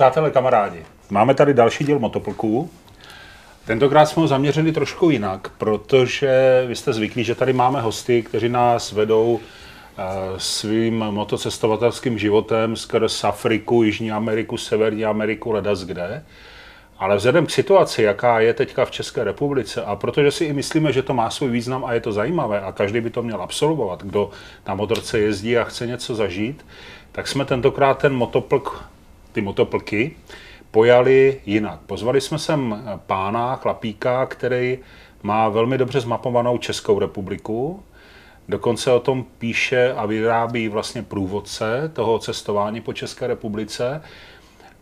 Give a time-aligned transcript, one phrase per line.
[0.00, 2.70] Přátelé, kamarádi, máme tady další díl motoplků.
[3.66, 8.48] Tentokrát jsme ho zaměřili trošku jinak, protože vy jste zvyklí, že tady máme hosty, kteří
[8.48, 10.02] nás vedou eh,
[10.36, 16.24] svým motocestovatelským životem skrz Afriku, Jižní Ameriku, Severní Ameriku, ledas kde.
[16.98, 20.92] Ale vzhledem k situaci, jaká je teďka v České republice, a protože si i myslíme,
[20.92, 24.02] že to má svůj význam a je to zajímavé a každý by to měl absolvovat,
[24.02, 24.30] kdo
[24.68, 26.66] na motorce jezdí a chce něco zažít,
[27.12, 28.90] tak jsme tentokrát ten motoplk,
[29.32, 30.16] ty motoplky,
[30.70, 31.80] pojali jinak.
[31.86, 34.78] Pozvali jsme sem pána, chlapíka, který
[35.22, 37.82] má velmi dobře zmapovanou Českou republiku,
[38.50, 44.02] Dokonce o tom píše a vyrábí vlastně průvodce toho cestování po České republice.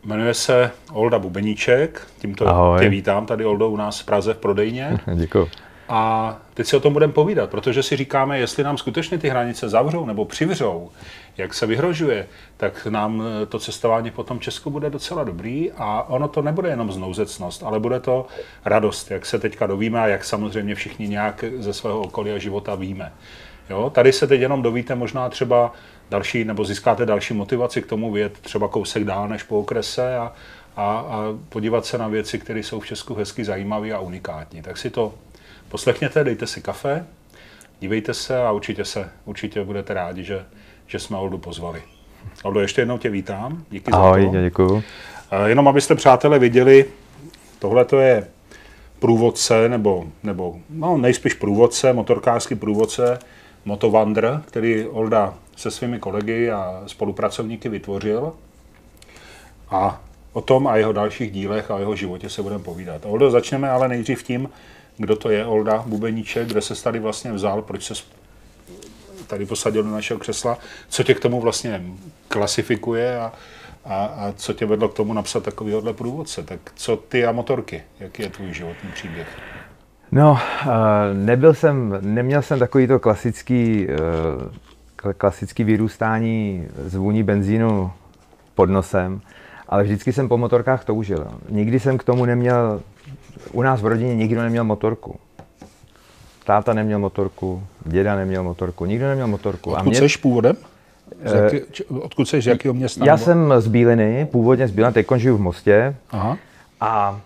[0.04, 2.80] Jmenuje se Olda Bubeníček, tímto Ahoj.
[2.80, 4.98] tě vítám tady Oldo u nás v Praze v prodejně.
[5.14, 5.48] Děkuji.
[5.88, 9.68] A teď si o tom budeme povídat, protože si říkáme, jestli nám skutečně ty hranice
[9.68, 10.90] zavřou nebo přivřou,
[11.38, 16.02] jak se vyhrožuje, tak nám eh, to cestování po tom Česku bude docela dobrý a
[16.08, 18.26] ono to nebude jenom znouzecnost, ale bude to
[18.64, 22.74] radost, jak se teďka dovíme a jak samozřejmě všichni nějak ze svého okolí a života
[22.74, 23.12] víme.
[23.70, 23.90] Jo?
[23.90, 25.72] Tady se teď jenom dovíte možná třeba
[26.10, 30.32] další, nebo získáte další motivaci k tomu vět třeba kousek dál než po okrese a,
[30.76, 34.62] a, a podívat se na věci, které jsou v Česku hezky zajímavé a unikátní.
[34.62, 35.14] Tak si to
[35.68, 37.06] poslechněte, dejte si kafe,
[37.80, 40.44] dívejte se a určitě se, určitě budete rádi, že,
[40.88, 41.82] že jsme Oldu pozvali.
[42.42, 44.40] Oldo, ještě jednou tě vítám, díky Ahoj, za to.
[44.40, 44.82] děkuji.
[45.30, 46.84] Eh, Jenom abyste, přátelé, viděli,
[47.58, 48.28] tohle to je
[48.98, 53.18] průvodce, nebo, nebo no, nejspíš průvodce, motorkářský průvodce,
[53.64, 58.32] Motovandr, který Olda se svými kolegy a spolupracovníky vytvořil.
[59.70, 60.00] A
[60.32, 63.02] o tom a jeho dalších dílech a jeho životě se budeme povídat.
[63.06, 64.48] Oldo, začneme ale nejdřív tím,
[64.96, 67.94] kdo to je Olda Bubeníček, kde se tady vlastně vzal, proč se
[69.28, 70.58] tady posadil do našeho křesla,
[70.88, 71.82] co tě k tomu vlastně
[72.28, 73.32] klasifikuje a,
[73.84, 76.42] a, a co tě vedlo k tomu napsat takovýhle průvodce.
[76.42, 77.82] Tak co ty a motorky?
[78.00, 79.28] Jaký je tvůj životní příběh?
[80.12, 80.66] No, eh,
[81.14, 83.96] nebyl jsem, neměl jsem takový to klasický, eh,
[84.96, 87.90] kl- klasický vyrůstání z vůní benzínu
[88.54, 89.20] pod nosem,
[89.68, 91.26] ale vždycky jsem po motorkách toužil.
[91.48, 92.82] Nikdy jsem k tomu neměl,
[93.52, 95.20] u nás v rodině nikdo neměl motorku.
[96.48, 99.70] Táta neměl motorku, děda neměl motorku, nikdo neměl motorku.
[99.70, 100.56] Odkud jsi původem?
[101.24, 103.04] Z Eh, jaký, odkud jsi, z jakého města?
[103.04, 106.36] Já nebo- jsem z Bíliny, původně z Bíliny, teď žiju v Mostě, Aha.
[106.80, 107.20] A,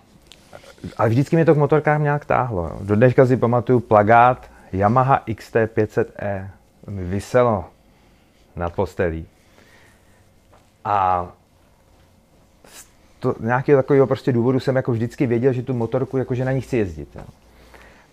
[0.97, 2.71] ale vždycky mě to k motorkách nějak táhlo.
[2.81, 6.47] Do dneška si pamatuju plagát Yamaha XT500E.
[6.87, 7.65] Mi vyselo
[8.55, 9.25] nad postelí.
[10.85, 11.27] A
[12.65, 12.85] z
[13.19, 16.61] to, nějakého takového prostě důvodu jsem jako vždycky věděl, že tu motorku, jakože na ní
[16.61, 17.07] chci jezdit.
[17.15, 17.23] Jo.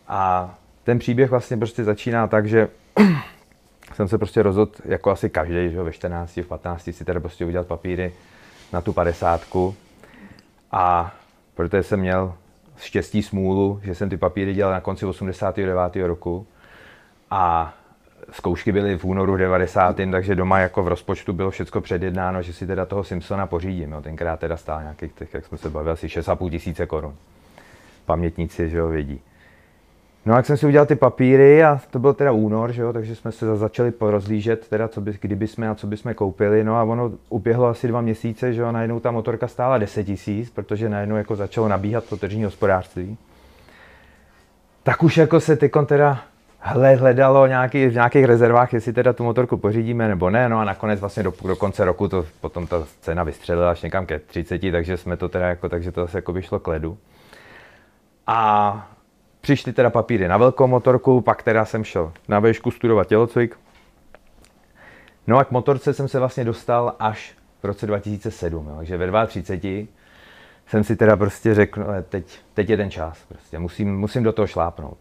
[0.09, 0.54] A
[0.90, 2.68] ten příběh vlastně prostě začíná tak, že
[3.94, 7.20] jsem se prostě rozhodl, jako asi každý, že jo, ve 14, v 15 si teda
[7.20, 8.12] prostě udělat papíry
[8.72, 9.74] na tu padesátku.
[10.72, 11.14] A
[11.54, 12.34] protože jsem měl
[12.78, 15.96] štěstí smůlu, že jsem ty papíry dělal na konci 89.
[15.96, 16.46] roku
[17.30, 17.74] a
[18.30, 19.96] zkoušky byly v únoru 90.
[20.12, 23.92] takže doma jako v rozpočtu bylo všechno předjednáno, že si teda toho Simpsona pořídím.
[23.92, 24.02] Jo.
[24.02, 27.14] Tenkrát teda stál nějakých, těch, jak jsme se bavili, asi 6,5 tisíce korun.
[28.06, 29.20] Pamětníci, že jo, vědí.
[30.26, 33.16] No jak jsem si udělal ty papíry a to byl teda únor, že jo, takže
[33.16, 36.64] jsme se začali porozlížet, teda co by, kdyby jsme a co by jsme koupili.
[36.64, 40.50] No a ono uběhlo asi dva měsíce, že jo, najednou ta motorka stála 10 tisíc,
[40.50, 43.16] protože najednou jako začalo nabíhat to tržní hospodářství.
[44.82, 46.20] Tak už jako se tykon teda
[46.58, 50.48] hle- hledalo nějaký, v nějakých rezervách, jestli teda tu motorku pořídíme nebo ne.
[50.48, 54.06] No a nakonec vlastně do, do konce roku to potom ta cena vystřelila až někam
[54.06, 56.98] ke 30, takže jsme to teda jako, takže to zase jako by šlo k ledu.
[58.26, 58.91] A
[59.40, 63.56] přišly teda papíry na velkou motorku, pak teda jsem šel na výšku studovat tělocvik.
[65.26, 68.76] No a k motorce jsem se vlastně dostal až v roce 2007, jo.
[68.76, 69.87] takže ve 32
[70.66, 74.32] jsem si teda prostě řekl, "Ale teď, teď je ten čas, prostě musím, musím do
[74.32, 74.98] toho šlápnout.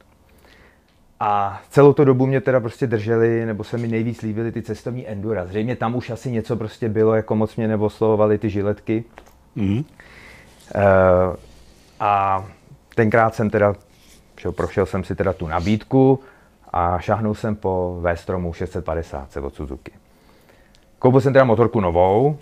[1.20, 5.08] A celou tu dobu mě teda prostě drželi, nebo se mi nejvíc líbily ty cestovní
[5.08, 5.46] endura.
[5.46, 9.04] Zřejmě tam už asi něco prostě bylo, jako moc mě neoslovovaly ty žiletky.
[9.56, 9.84] Mhm.
[10.76, 10.82] Eh,
[12.00, 12.46] a
[12.96, 13.76] tenkrát jsem teda,
[14.46, 16.20] jo, prošel jsem si teda tu nabídku
[16.74, 19.92] a šáhnul jsem po V-stromu 650 od Suzuki.
[21.00, 22.38] Koupil jsem teda motorku novou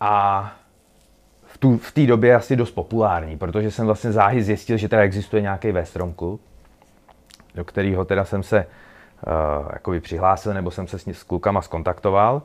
[0.00, 0.52] a
[1.46, 5.02] v tu- v té době asi dost populární, protože jsem vlastně záhy zjistil, že teda
[5.02, 6.14] existuje nějaký V-strom
[7.54, 8.66] do kterého teda jsem se
[9.86, 12.42] uh, přihlásil, nebo jsem se s, s klukama skontaktoval.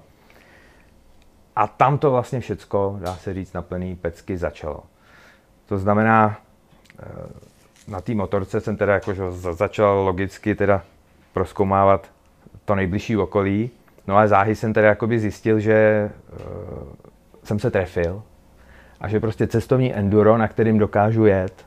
[1.55, 4.79] A tam to vlastně všecko, dá se říct, na plný pecky začalo.
[5.65, 6.37] To znamená,
[6.99, 7.05] eh,
[7.87, 10.83] na té motorce jsem teda jako, že za- začal logicky teda
[11.33, 12.11] proskoumávat
[12.65, 13.69] to nejbližší okolí,
[14.07, 16.87] no ale záhy jsem teda jakoby zjistil, že uh,
[17.43, 18.23] jsem se trefil
[19.01, 21.65] a že prostě cestovní enduro, na kterým dokážu jet,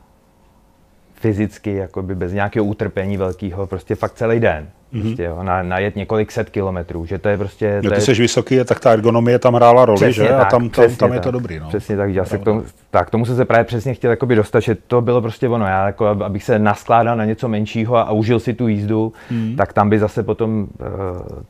[1.13, 4.69] fyzicky, jakoby bez nějakého utrpení velkého, prostě fakt celý den.
[4.93, 5.01] Mm-hmm.
[5.01, 7.81] Prostě, jo, na, najet několik set kilometrů, že to je prostě...
[7.83, 8.01] Jo, ty je...
[8.01, 10.29] jsi vysoký, tak ta ergonomie tam hrála roli, přesně že?
[10.29, 11.67] Tak, a tam, tam, tam je to dobrý, no.
[11.67, 14.59] Přesně tak, já se k tomu, tak, tomu se se právě přesně chtěl jakoby dostat,
[14.59, 18.11] že to bylo prostě ono, já jako, abych se naskládal na něco menšího a, a
[18.11, 19.55] užil si tu jízdu, mm.
[19.55, 20.67] tak tam by zase potom uh,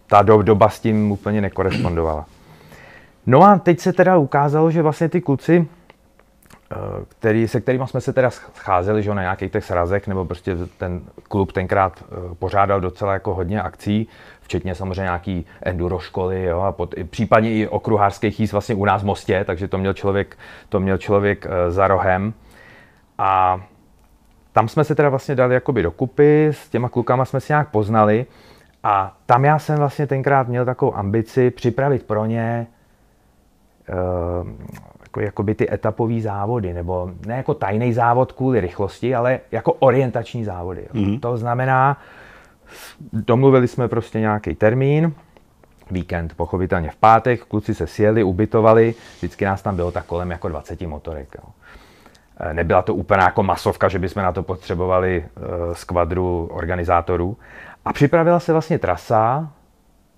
[0.08, 2.26] ta do, doba s tím úplně nekorespondovala.
[3.26, 5.68] No a teď se teda ukázalo, že vlastně ty kluci,
[7.10, 11.02] který, se kterými jsme se teda scházeli že na nějakých těch srazech, nebo prostě ten
[11.24, 14.08] klub tenkrát eh, pořádal docela jako hodně akcí,
[14.42, 19.02] včetně samozřejmě nějaký enduro školy, jo, a pod, případně i okruhářských jízd vlastně u nás
[19.02, 20.38] v Mostě, takže to měl člověk,
[20.70, 22.34] to měl člověk uh, za rohem.
[23.18, 23.62] A
[24.54, 28.26] tam jsme se teda vlastně dali jakoby dokupy, s těma klukama jsme si nějak poznali
[28.84, 32.68] a tam já jsem vlastně tenkrát měl takovou ambici připravit pro ně
[33.90, 34.48] uh,
[35.08, 40.44] jako, jakoby ty etapové závody, nebo ne jako tajný závod kvůli rychlosti, ale jako orientační
[40.46, 40.88] závody.
[40.94, 41.20] Mm-hmm.
[41.20, 41.98] To znamená,
[43.14, 45.14] domluvili jsme prostě nějaký termín,
[45.92, 50.48] víkend, pochopitelně v pátek, kluci se sjeli, ubytovali, vždycky nás tam bylo tak kolem jako
[50.48, 51.36] 20 motorek.
[51.36, 51.50] Jo.
[52.40, 57.38] E, nebyla to úplně jako masovka, že bychom na to potřebovali uh, skvadru organizátorů.
[57.86, 59.52] A připravila se vlastně trasa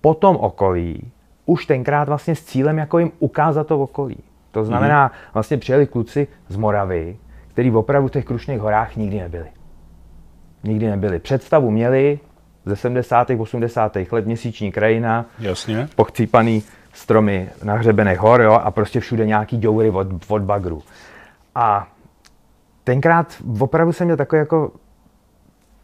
[0.00, 1.12] po tom okolí,
[1.46, 4.18] už tenkrát vlastně s cílem jako jim ukázat to okolí.
[4.50, 5.32] To znamená, mm-hmm.
[5.34, 7.16] vlastně přijeli kluci z Moravy,
[7.48, 9.46] který opravdu v těch Krušných horách nikdy nebyli.
[10.64, 11.18] Nikdy nebyli.
[11.18, 12.18] Představu měli
[12.66, 13.30] ze 70.
[13.38, 13.96] 80.
[14.10, 15.88] let měsíční krajina, Jasně.
[15.96, 16.62] pochcípaný
[16.92, 20.82] stromy na hřebenech hor jo, a prostě všude nějaký děury od, od bagru.
[21.54, 21.88] A
[22.84, 24.72] tenkrát opravdu jsem měl takový jako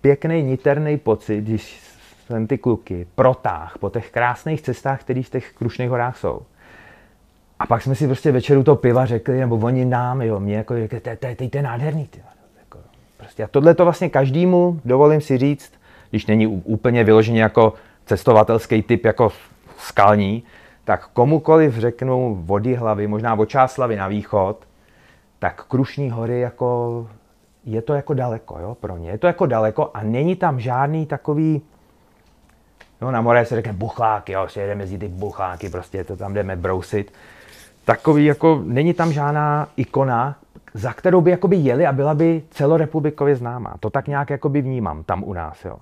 [0.00, 1.80] pěkný, niterný pocit, když
[2.26, 6.40] jsem ty kluky protáh po těch krásných cestách, které v těch Krušných horách jsou.
[7.58, 10.74] A pak jsme si prostě večeru to piva řekli, nebo oni nám, jo, mě jako,
[11.50, 12.22] to je nádherný, ty.
[12.58, 12.78] Jako,
[13.16, 15.72] prostě a tohle to vlastně každému, dovolím si říct,
[16.10, 17.72] když není úplně vyloženě jako
[18.06, 19.32] cestovatelský typ, jako
[19.78, 20.42] skalní,
[20.84, 24.64] tak komukoliv řeknu vody hlavy, možná od Čáslavy na východ,
[25.38, 27.08] tak Krušní hory jako,
[27.64, 29.10] je to jako daleko, jo, pro ně.
[29.10, 31.62] Je to jako daleko a není tam žádný takový,
[33.00, 36.34] no na more se řekne bucháky, jo, si jedeme mezi ty bucháky, prostě to tam
[36.34, 37.12] jdeme brousit
[37.86, 40.36] takový, jako není tam žádná ikona,
[40.74, 43.74] za kterou by jakoby jeli a byla by celorepublikově známá.
[43.80, 45.64] To tak nějak jakoby vnímám tam u nás.
[45.64, 45.76] Jo.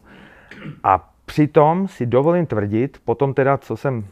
[0.84, 4.04] A přitom si dovolím tvrdit, potom teda, co jsem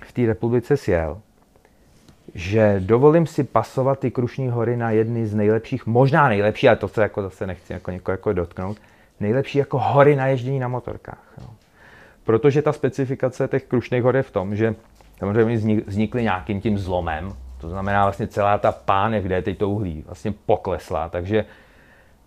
[0.00, 1.20] v té republice sjel,
[2.34, 6.88] že dovolím si pasovat ty Krušní hory na jedny z nejlepších, možná nejlepší, ale to
[6.88, 8.76] se jako zase nechci jako někoho jako dotknout,
[9.20, 11.24] nejlepší jako hory na ježdění na motorkách.
[11.40, 11.46] Jo.
[12.24, 14.74] Protože ta specifikace těch Krušných hor je v tom, že
[15.18, 19.70] samozřejmě vznikly nějakým tím zlomem, to znamená vlastně celá ta pánev, kde je teď to
[19.70, 21.44] uhlí, vlastně poklesla, takže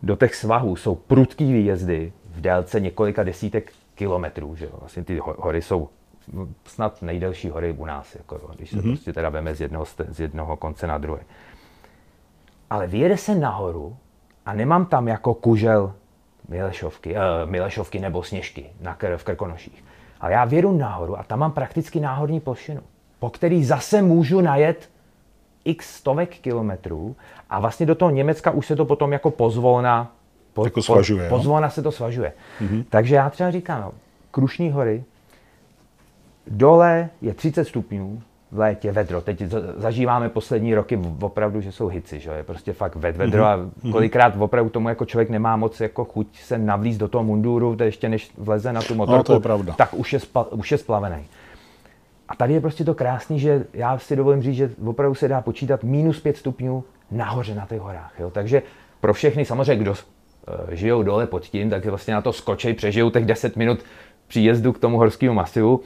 [0.03, 4.71] do těch svahů jsou prudký výjezdy v délce několika desítek kilometrů, že jo?
[4.79, 5.89] Vlastně ty hory jsou
[6.65, 8.89] snad nejdelší hory u nás, jako, když se mm-hmm.
[8.95, 11.21] prostě teda veme z jednoho, z jednoho konce na druhé.
[12.69, 13.97] Ale vyjede se nahoru
[14.45, 15.93] a nemám tam jako kužel
[16.49, 19.83] Milešovky, uh, Milešovky nebo Sněžky na, v Krkonoších.
[20.21, 22.81] Ale já vědu nahoru a tam mám prakticky náhodní plošinu,
[23.19, 24.89] po který zase můžu najet
[25.65, 27.15] x stovek kilometrů
[27.49, 30.11] a vlastně do toho Německa už se to potom jako pozvolna,
[30.53, 32.33] po, jako svažuje, po, pozvolna se to svažuje.
[32.61, 32.85] Mm-hmm.
[32.89, 33.91] Takže já třeba říkám, no,
[34.31, 35.03] Krušní hory,
[36.47, 38.21] dole je 30 stupňů,
[38.51, 39.21] v létě vedro.
[39.21, 39.43] Teď
[39.77, 43.47] zažíváme poslední roky opravdu, že jsou hici, že je prostě fakt ved, vedro mm-hmm.
[43.47, 43.91] a mhm.
[43.91, 47.83] kolikrát opravdu tomu jako člověk nemá moc jako chuť se navlíz do toho munduru, to
[47.83, 49.73] ještě než vleze na tu motorku, no, to je pravda.
[49.73, 51.25] tak už je, spa, už je splavený.
[52.29, 55.41] A tady je prostě to krásný, že já si dovolím říct, že opravdu se dá
[55.41, 58.13] počítat minus 5 stupňů nahoře na těch horách.
[58.19, 58.29] Jo?
[58.29, 58.61] Takže
[59.01, 59.97] pro všechny, samozřejmě, kdo uh,
[60.71, 63.79] žijou dole pod tím, tak vlastně na to skočej, přežijou těch 10 minut
[64.27, 65.81] příjezdu k tomu horskému masivu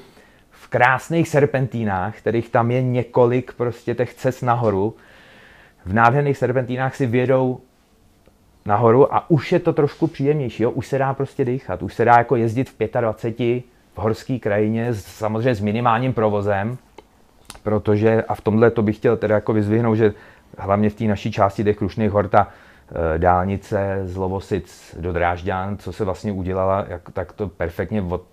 [0.68, 4.96] krásných serpentínách, kterých tam je několik prostě těch cest nahoru.
[5.86, 7.60] V nádherných serpentínách si vědou
[8.66, 10.72] nahoru a už je to trošku příjemnější, jo?
[10.72, 13.64] už se dá prostě dýchat, už se dá jako jezdit v 25
[13.94, 16.78] v horské krajině, samozřejmě s minimálním provozem,
[17.64, 20.14] protože, a v tomhle to bych chtěl teda jako vyzvihnout, že
[20.58, 22.48] hlavně v té naší části těch Krušných hor ta
[23.16, 28.26] e, dálnice z Lovosic do Drážďan, co se vlastně udělala, jak, tak to perfektně od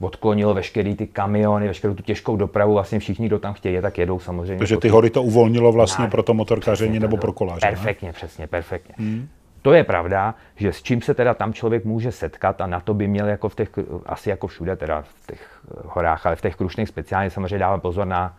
[0.00, 4.18] odklonilo veškerý ty kamiony, veškerou tu těžkou dopravu, vlastně všichni, kdo tam chtějí, tak jedou
[4.18, 4.58] samozřejmě.
[4.58, 7.66] Takže ty hory to uvolnilo vlastně na, pro to motorkaření nebo pro koláře.
[7.66, 8.12] Perfektně, ne?
[8.12, 8.94] přesně, perfektně.
[8.98, 9.28] Hmm.
[9.62, 12.94] To je pravda, že s čím se teda tam člověk může setkat a na to
[12.94, 13.70] by měl jako v těch,
[14.06, 18.06] asi jako všude teda v těch horách, ale v těch krušných speciálně samozřejmě dávám pozor
[18.06, 18.36] na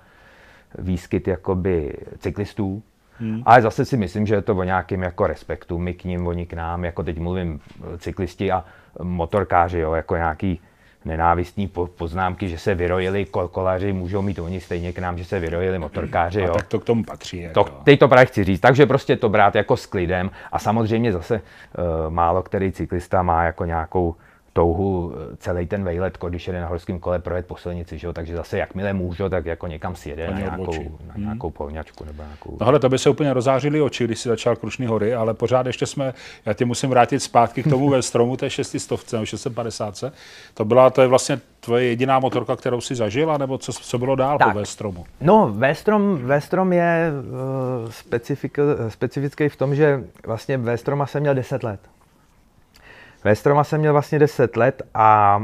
[0.77, 2.83] výskyt jakoby cyklistů,
[3.19, 3.43] Hmm.
[3.45, 6.45] Ale zase si myslím, že je to o nějakém jako respektu, my k ním, oni
[6.45, 8.65] k nám, jako teď mluvím eh, cyklisti a
[9.03, 10.61] motorkáři, jo, jako nějaký
[11.09, 15.79] nenávistní poznámky, že se vyrojili kolaři, můžou mít oni stejně k nám, že se vyrojili
[15.79, 16.41] motorkáři.
[16.41, 16.51] Jo.
[16.51, 17.41] A tak to k tomu patří.
[17.41, 17.63] Jako.
[17.63, 18.59] To, teď to právě chci říct.
[18.59, 23.43] Takže prostě to brát jako s klidem a samozřejmě zase uh, málo který cyklista má
[23.43, 24.15] jako nějakou
[24.59, 28.13] touhu eh, celý ten vejlet, když jede na horském kole, projet po silnici, že jo?
[28.13, 30.73] takže zase jakmile můžu, tak jako někam sjede na nějakou,
[31.07, 31.23] na hmm.
[31.23, 32.57] nějakou polňačku nebo nějakou...
[32.59, 35.65] No hele, to by se úplně rozářili oči, když si začal Krušný hory, ale pořád
[35.65, 36.13] ještě jsme,
[36.45, 40.03] já tě musím vrátit zpátky k tomu ve stromu té 600, nebo 650.
[40.53, 44.15] To byla, to je vlastně tvoje jediná motorka, kterou si zažila, nebo co, co bylo
[44.15, 44.53] dál tak.
[44.53, 45.05] po V-stromu?
[45.21, 47.11] No, V-strom, V-strom je
[47.83, 47.91] uh,
[48.89, 51.79] specifický v tom, že vlastně V-stroma jsem měl 10 let.
[53.23, 55.41] Ve Stroma jsem měl vlastně 10 let a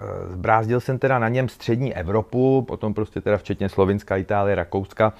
[0.00, 5.12] e, zbrázdil jsem teda na něm střední Evropu, potom prostě teda včetně Slovinska, Itálie, Rakouska.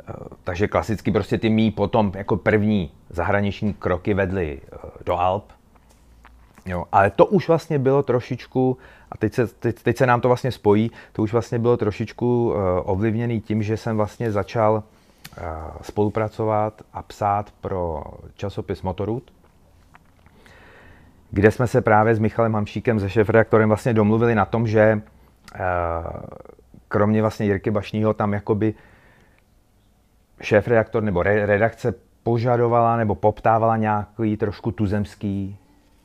[0.00, 0.12] E,
[0.44, 5.44] takže klasicky prostě ty mý potom jako první zahraniční kroky vedly e, do Alp.
[6.66, 8.78] Jo, ale to už vlastně bylo trošičku,
[9.12, 12.54] a teď se, teď, teď se nám to vlastně spojí, to už vlastně bylo trošičku
[12.82, 14.82] ovlivněný tím, že jsem vlastně začal
[15.82, 18.04] spolupracovat a psát pro
[18.36, 19.30] časopis Motorut
[21.30, 24.80] kde jsme se právě s Michalem Hamšíkem, se šéf-redaktorem vlastně domluvili na tom, že
[25.54, 25.60] eh,
[26.88, 28.74] kromě vlastně Jirky Bašního tam jakoby
[30.42, 35.58] šéf-redaktor nebo redakce požadovala nebo poptávala nějaký trošku tuzemský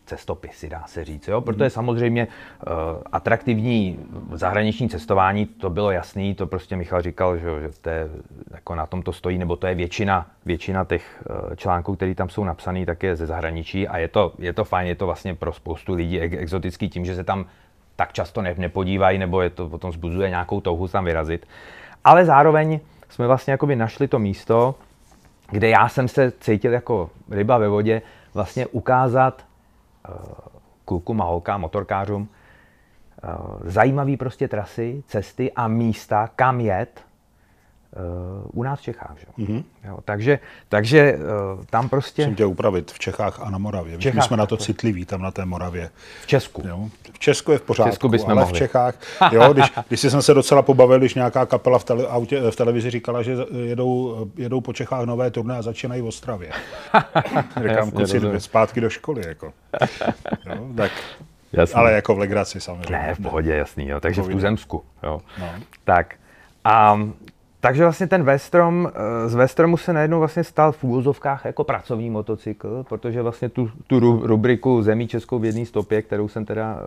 [0.05, 1.27] cestopisy, dá se říct.
[1.27, 1.41] Jo?
[1.41, 2.73] Protože samozřejmě uh,
[3.11, 3.99] atraktivní
[4.31, 8.09] zahraniční cestování, to bylo jasný, to prostě Michal říkal, že, že to je,
[8.51, 12.29] jako na tom to stojí, nebo to je většina, většina těch uh, článků, které tam
[12.29, 15.35] jsou napsané, tak je ze zahraničí a je to, je to fajn, je to vlastně
[15.35, 17.45] pro spoustu lidí exotický tím, že se tam
[17.95, 21.47] tak často ne, nepodívají, nebo je to potom zbuzuje nějakou touhu tam vyrazit.
[22.03, 24.75] Ale zároveň jsme vlastně jakoby našli to místo,
[25.51, 28.01] kde já jsem se cítil jako ryba ve vodě,
[28.33, 29.45] vlastně ukázat
[30.85, 32.29] klukům a holkám, motorkářům,
[33.23, 33.27] eh,
[33.63, 37.04] zajímavé prostě trasy, cesty a místa, kam jet
[38.53, 39.15] u nás v Čechách.
[39.19, 39.43] Že?
[39.43, 39.63] Mm-hmm.
[39.87, 41.17] Jo, takže takže
[41.57, 42.21] uh, tam prostě...
[42.21, 43.97] Musím tě upravit, v Čechách a na Moravě.
[43.97, 45.89] Čechách, My jsme na to citliví, tam na té Moravě.
[46.21, 46.63] V Česku.
[46.67, 46.89] Jo?
[47.13, 48.55] V Česku je v pořádku, v Česku bychom ale mohli.
[48.55, 48.95] v Čechách,
[49.31, 52.89] jo, když, když jsem se docela pobavil, když nějaká kapela v, tele, autě, v televizi
[52.89, 56.51] říkala, že jedou, jedou po Čechách nové turné a začínají v Ostravě.
[57.69, 59.27] Říkám, kluci, zpátky do školy.
[59.27, 59.53] Jako.
[60.45, 60.91] Jo, tak
[61.53, 61.75] Jasný.
[61.75, 62.91] Ale jako v legraci samozřejmě.
[62.91, 63.87] Ne, v pohodě, jasný.
[63.87, 63.99] Jo.
[63.99, 64.83] Takže v Tuzemsku.
[65.03, 65.21] Jo.
[65.39, 65.49] No.
[65.83, 66.15] Tak.
[66.63, 66.99] A
[67.65, 72.09] takže vlastně ten Vestrom, eh, z Vestromu se najednou vlastně stal v úvozovkách jako pracovní
[72.09, 76.81] motocykl, protože vlastně tu, tu rubriku Zemí Českou v jedné stopě, kterou jsem teda eh,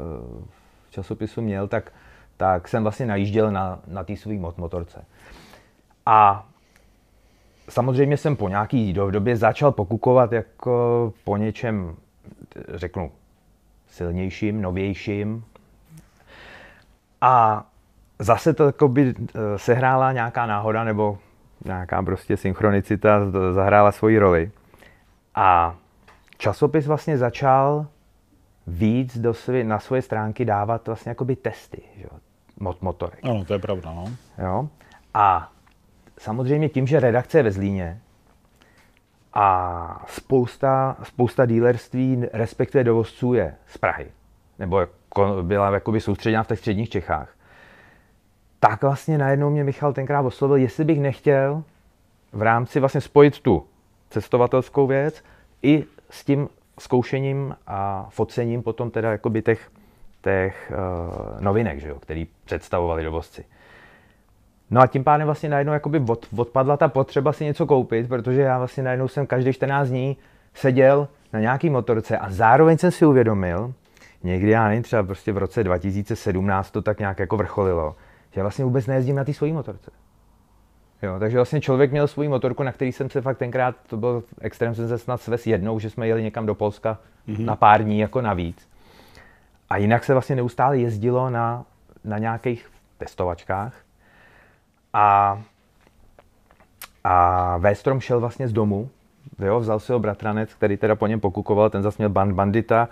[0.88, 1.92] v časopisu měl, tak,
[2.36, 5.04] tak jsem vlastně najížděl na, na té svý motorce.
[6.06, 6.46] A
[7.68, 11.96] samozřejmě jsem po nějaký době začal pokukovat jako po něčem,
[12.74, 13.12] řeknu,
[13.88, 15.44] silnějším, novějším.
[17.20, 17.66] A
[18.18, 21.18] zase to by eh, sehrála nějaká náhoda nebo
[21.64, 23.20] nějaká prostě synchronicita
[23.52, 24.50] zahrála svoji roli.
[25.34, 25.76] A
[26.38, 27.86] časopis vlastně začal
[28.66, 32.08] víc do svý, na svoje stránky dávat vlastně jakoby testy že?
[32.60, 33.18] Mot, motorek.
[33.22, 33.92] Ano, to je pravda.
[33.92, 34.04] No.
[34.38, 34.68] Jo?
[35.14, 35.52] A
[36.18, 38.00] samozřejmě tím, že redakce je ve Zlíně
[39.34, 44.06] a spousta, spousta dílerství, respektive dovozců je z Prahy,
[44.58, 47.30] nebo jako byla jakoby soustředěna v těch středních Čechách,
[48.60, 51.62] tak vlastně najednou mě Michal tenkrát oslovil, jestli bych nechtěl
[52.32, 53.66] v rámci vlastně spojit tu
[54.10, 55.22] cestovatelskou věc
[55.62, 56.48] i s tím
[56.78, 59.70] zkoušením a focením potom teda jakoby těch,
[60.22, 63.44] těch uh, novinek, že jo, který představovali dovozci.
[64.70, 68.40] No a tím pádem vlastně najednou jakoby od, odpadla ta potřeba si něco koupit, protože
[68.40, 70.16] já vlastně najednou jsem každý 14 dní
[70.54, 73.74] seděl na nějaký motorce a zároveň jsem si uvědomil,
[74.22, 77.96] někdy já nevím, třeba prostě v roce 2017 to tak nějak jako vrcholilo,
[78.32, 79.90] že já vlastně vůbec nejezdím na té svojí motorce.
[81.02, 84.24] Jo, takže vlastně člověk měl svou motorku, na který jsem se fakt tenkrát, to byl
[84.40, 87.44] extrém, jsem se snad svez jednou, že jsme jeli někam do Polska mm-hmm.
[87.44, 88.68] na pár dní jako navíc.
[89.70, 91.64] A jinak se vlastně neustále jezdilo na,
[92.04, 93.74] na nějakých testovačkách.
[94.92, 95.42] A,
[97.04, 98.90] a Véstrom šel vlastně z domu,
[99.38, 102.88] jo, vzal si ho bratranec, který teda po něm pokukoval, ten zase měl band bandita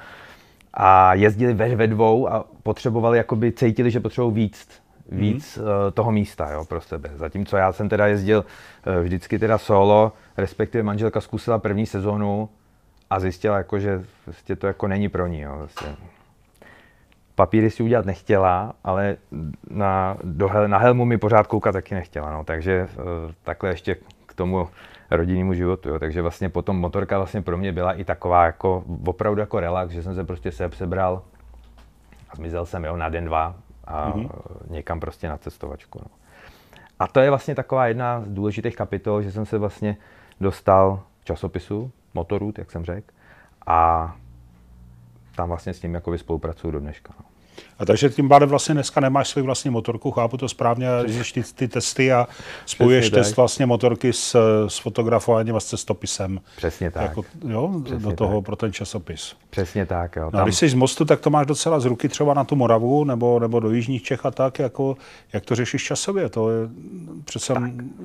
[0.74, 5.64] a jezdili ve, ve dvou a potřebovali, jakoby cítili, že potřebují víc víc mm.
[5.94, 7.10] toho místa jo, pro sebe.
[7.14, 8.44] Zatímco já jsem teda jezdil
[8.86, 12.48] eh, vždycky teda solo, respektive manželka zkusila první sezónu
[13.10, 15.40] a zjistila, jako, že vlastně to jako není pro ní.
[15.40, 15.96] Jo, vlastně.
[17.34, 19.16] Papíry si udělat nechtěla, ale
[19.70, 22.30] na, do, na helmu mi pořád koukat taky nechtěla.
[22.30, 22.44] No.
[22.44, 23.96] Takže eh, takhle ještě
[24.26, 24.68] k tomu
[25.10, 25.88] rodinnému životu.
[25.88, 25.98] Jo.
[25.98, 30.02] Takže vlastně potom motorka vlastně pro mě byla i taková jako opravdu jako relax, že
[30.02, 31.22] jsem se prostě se sebral
[32.30, 33.54] a zmizel jsem jo, na den, dva
[33.86, 34.30] a mm-hmm.
[34.70, 35.98] někam prostě na cestovačku.
[36.02, 36.10] No.
[36.98, 39.96] A to je vlastně taková jedna z důležitých kapitol, že jsem se vlastně
[40.40, 43.06] dostal časopisu, motorů, jak jsem řekl,
[43.66, 44.16] a
[45.36, 47.14] tam vlastně s tím jakoby spolupracuju do dneška.
[47.18, 47.35] No.
[47.78, 51.42] A takže tím pádem vlastně dneska nemáš svou vlastní motorku, chápu to správně, že ty,
[51.54, 52.28] ty testy a
[52.66, 54.36] spojuješ test vlastně motorky s,
[54.68, 56.40] s fotografováním a s cestopisem.
[56.56, 57.02] Přesně tak.
[57.02, 58.44] Jako, jo, Přesně do toho tak.
[58.44, 59.36] pro ten časopis.
[59.50, 60.24] Přesně tak, jo.
[60.24, 60.44] No, tam...
[60.44, 63.40] když jsi z mostu, tak to máš docela z ruky třeba na tu Moravu nebo,
[63.40, 64.96] nebo do Jižních Čech a tak, jako,
[65.32, 66.28] jak to řešíš časově?
[66.28, 66.68] To je
[67.24, 67.54] přece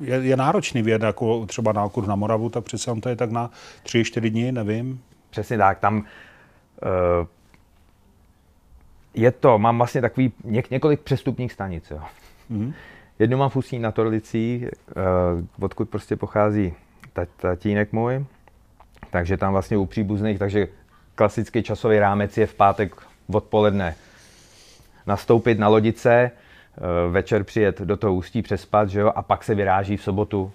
[0.00, 3.30] je, je, náročný věd, jako třeba na okruh na Moravu, tak přece to je tak
[3.30, 3.50] na
[3.82, 5.00] tři, čtyři dny, nevím.
[5.30, 7.26] Přesně tak, tam uh,
[9.14, 11.90] je to, mám vlastně takový něk, několik přestupních stanic.
[11.90, 12.00] Jo.
[12.50, 12.72] Mm-hmm.
[13.18, 16.74] Jednu mám v Ústí na Torlicích, uh, odkud prostě pochází
[17.36, 18.24] tatínek můj,
[19.10, 20.68] takže tam vlastně u příbuzných, takže
[21.14, 22.94] klasický časový rámec je v pátek
[23.32, 23.94] odpoledne
[25.06, 29.54] nastoupit na lodice, uh, večer přijet do toho Ústí přespat, že jo, a pak se
[29.54, 30.52] vyráží v sobotu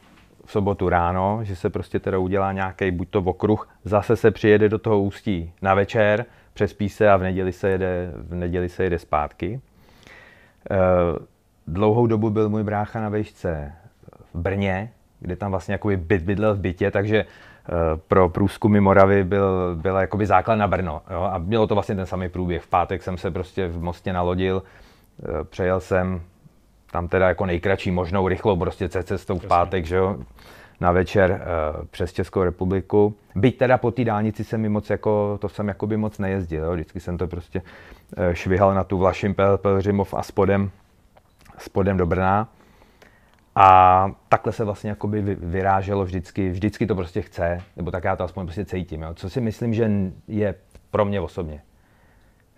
[0.47, 4.69] v sobotu ráno, že se prostě teda udělá nějaký buď to okruh, zase se přijede
[4.69, 6.25] do toho ústí na večer,
[6.57, 9.61] přespí se a v neděli se jede, v neděli se jede zpátky.
[10.71, 10.75] Eh,
[11.67, 13.73] dlouhou dobu byl můj brácha na vejšce
[14.33, 17.73] v Brně, kde tam vlastně jakoby byt bydlel v bytě, takže eh,
[18.07, 21.01] pro průzkumy Moravy byl, byla jakoby základ na Brno.
[21.09, 21.21] Jo?
[21.21, 22.63] A mělo to vlastně ten samý průběh.
[22.63, 26.21] V pátek jsem se prostě v Mostě nalodil, eh, přejel jsem
[26.91, 30.17] tam teda jako nejkratší možnou rychlou prostě cestou v pátek, že jo,
[30.79, 33.15] na večer uh, přes Českou republiku.
[33.35, 36.63] Byť teda po té dálnici jsem mi moc jako, to jsem jako by moc nejezdil,
[36.63, 36.73] jo.
[36.73, 40.69] vždycky jsem to prostě uh, švihal na tu Vlašim Pel, Pelřimov a spodem,
[41.57, 42.49] spodem do Brna.
[43.55, 48.23] A takhle se vlastně jakoby vyráželo vždycky, vždycky to prostě chce, nebo tak já to
[48.23, 49.01] aspoň prostě cítím.
[49.01, 49.13] Jo.
[49.13, 49.91] Co si myslím, že
[50.27, 50.55] je
[50.91, 51.61] pro mě osobně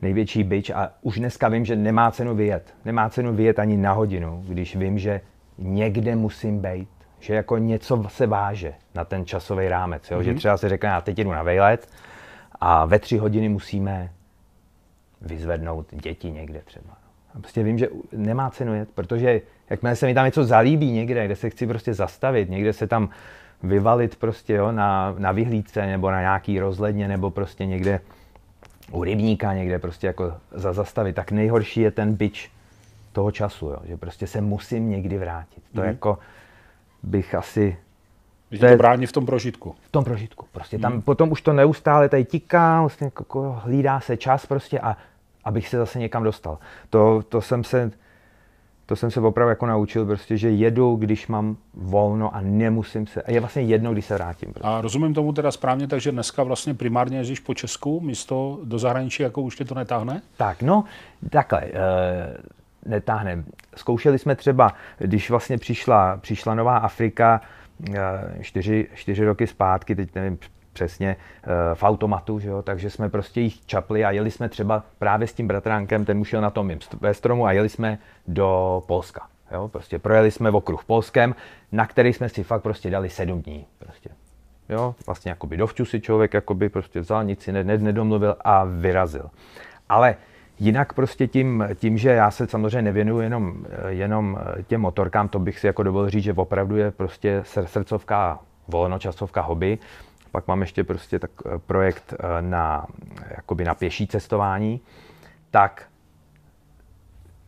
[0.01, 2.73] největší byč a už dneska vím, že nemá cenu vyjet.
[2.85, 5.21] Nemá cenu vyjet ani na hodinu, když vím, že
[5.57, 10.11] někde musím být že jako něco se váže na ten časový rámec.
[10.11, 10.17] Jo?
[10.17, 10.23] Mm-hmm.
[10.23, 10.37] Že mhm.
[10.37, 11.89] třeba se řekne, já teď jdu na vejlet
[12.61, 14.11] a ve tři hodiny musíme
[15.21, 16.93] vyzvednout děti někde třeba.
[17.35, 21.25] A prostě vím, že nemá cenu jet, protože jakmile se mi tam něco zalíbí někde,
[21.25, 23.09] kde se chci prostě zastavit, někde se tam
[23.63, 27.99] vyvalit prostě jo, na, na vyhlídce nebo na nějaký rozledně nebo prostě někde
[28.91, 32.51] u rybníka někde prostě jako za zastavit, tak nejhorší je ten bič
[33.11, 35.63] toho času, jo, že prostě se musím někdy vrátit.
[35.73, 35.87] To mm.
[35.87, 36.17] jako,
[37.03, 37.77] bych asi...
[38.51, 39.75] Že to, je, to brání v tom prožitku.
[39.81, 40.45] V tom prožitku.
[40.51, 41.01] Prostě tam hmm.
[41.01, 44.97] potom už to neustále tady tiká, vlastně jako hlídá se čas prostě a
[45.43, 46.57] abych se zase někam dostal.
[46.89, 47.91] To, to jsem se
[48.89, 53.21] to jsem se opravdu jako naučil, prostě, že jedu, když mám volno a nemusím se,
[53.21, 54.53] a je vlastně jedno, když se vrátím.
[54.53, 54.67] Prostě.
[54.67, 59.23] A rozumím tomu teda správně, takže dneska vlastně primárně jezdíš po Česku, místo do zahraničí,
[59.23, 60.21] jako už tě to netáhne?
[60.37, 60.83] Tak, no,
[61.29, 61.61] takhle.
[61.61, 61.73] E,
[62.85, 63.43] netáhne.
[63.75, 67.41] Zkoušeli jsme třeba, když vlastně přišla, přišla Nová Afrika
[67.93, 67.99] eh,
[68.41, 70.39] čtyři, čtyři roky zpátky, teď nevím
[70.73, 72.61] přesně, eh, v automatu, že jo?
[72.61, 76.33] takže jsme prostě jich čapli a jeli jsme třeba právě s tím bratránkem, ten už
[76.33, 79.27] jel na tom ve stromu a jeli jsme do Polska.
[79.51, 79.67] Jo?
[79.67, 81.35] Prostě projeli jsme v okruh Polskem,
[81.71, 83.65] na který jsme si fakt prostě dali sedm dní.
[83.79, 84.09] Prostě.
[84.69, 89.29] Jo, vlastně jakoby dovču si člověk jakoby prostě vzal, nic si nedomluvil a vyrazil.
[89.89, 90.15] Ale
[90.59, 95.59] Jinak prostě tím, tím, že já se samozřejmě nevěnuju jenom, jenom těm motorkám, to bych
[95.59, 99.77] si jako dovolil říct, že opravdu je prostě srdcovka, volnočasovka hobby.
[100.31, 102.85] Pak mám ještě prostě tak eh, projekt eh, na,
[103.29, 104.81] jakoby na pěší cestování,
[105.51, 105.85] tak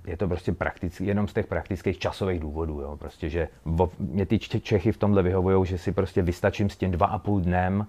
[0.06, 2.82] je to prostě praktický, jenom z těch praktických časových důvodů.
[2.82, 2.98] Jo.
[2.98, 3.48] Prostě, že
[4.00, 7.42] mě ty Čechy v tomhle vyhovují, že si prostě vystačím s tím dva a půl
[7.42, 7.88] dnem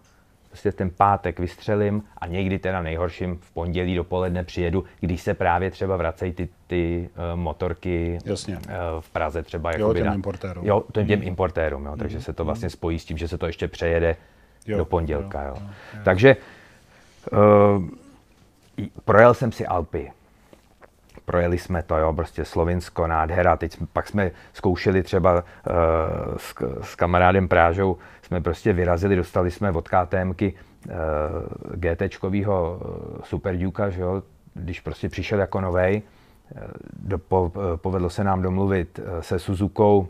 [0.52, 5.70] prostě ten pátek vystřelím a někdy teda nejhorším v pondělí dopoledne přijedu, když se právě
[5.70, 8.56] třeba vracejí ty, ty uh, motorky Jasně.
[8.56, 8.62] Uh,
[9.00, 9.72] v Praze třeba.
[9.72, 10.66] Jo, těm na, importérům.
[10.66, 11.28] Jo, těm, těm hmm.
[11.28, 12.24] importérům, jo, takže hmm.
[12.24, 14.16] se to vlastně spojí s tím, že se to ještě přejede
[14.66, 15.42] jo, do pondělka.
[15.42, 15.62] Jo, jo.
[15.94, 16.36] Jo, Takže
[17.32, 17.84] uh,
[19.04, 20.12] projel jsem si Alpy
[21.24, 23.56] projeli jsme to, jo, prostě Slovinsko, nádhera.
[23.56, 25.42] Teď pak jsme zkoušeli třeba uh,
[26.36, 30.92] s, s kamarádem Prážou, jsme prostě vyrazili, dostali jsme od KTMky uh,
[31.76, 34.22] GTčkovýho uh, Super Duke, že jo,
[34.54, 36.02] když prostě přišel jako novej,
[36.92, 40.08] do, po, povedlo se nám domluvit se Suzukou,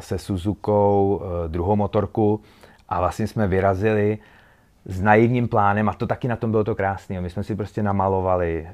[0.00, 2.40] se Suzukou uh, druhou motorku
[2.88, 4.18] a vlastně jsme vyrazili
[4.84, 7.20] s naivním plánem a to taky na tom bylo to krásné.
[7.20, 8.68] My jsme si prostě namalovali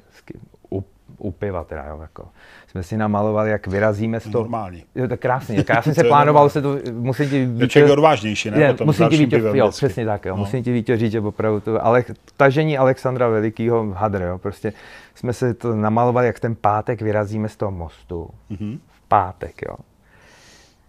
[1.19, 2.29] u piva teda, jo, jako.
[2.67, 4.45] Jsme si namalovali, jak vyrazíme z toho.
[4.45, 4.85] Normální.
[4.95, 8.61] Jo, tak krásně, krásně se plánoval se to, musím ti víte, je odvážnější, ne?
[8.61, 9.71] Je, musím ti Vítě, jo, vždycky.
[9.71, 10.37] přesně tak, jo, no.
[10.37, 12.05] musím ti Vítě říct, že opravdu to, ale
[12.37, 14.73] tažení Alexandra Velikýho hadr, jo, prostě
[15.15, 18.31] jsme se to namalovali, jak ten pátek vyrazíme z toho mostu.
[18.51, 18.79] Mm-hmm.
[18.93, 19.77] V pátek, jo.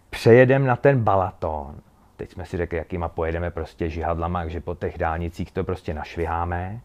[0.09, 1.75] Přejedem na ten Balaton.
[2.17, 6.81] Teď jsme si řekli, jakýma pojedeme prostě žihadlama, takže po těch dálnicích to prostě našviháme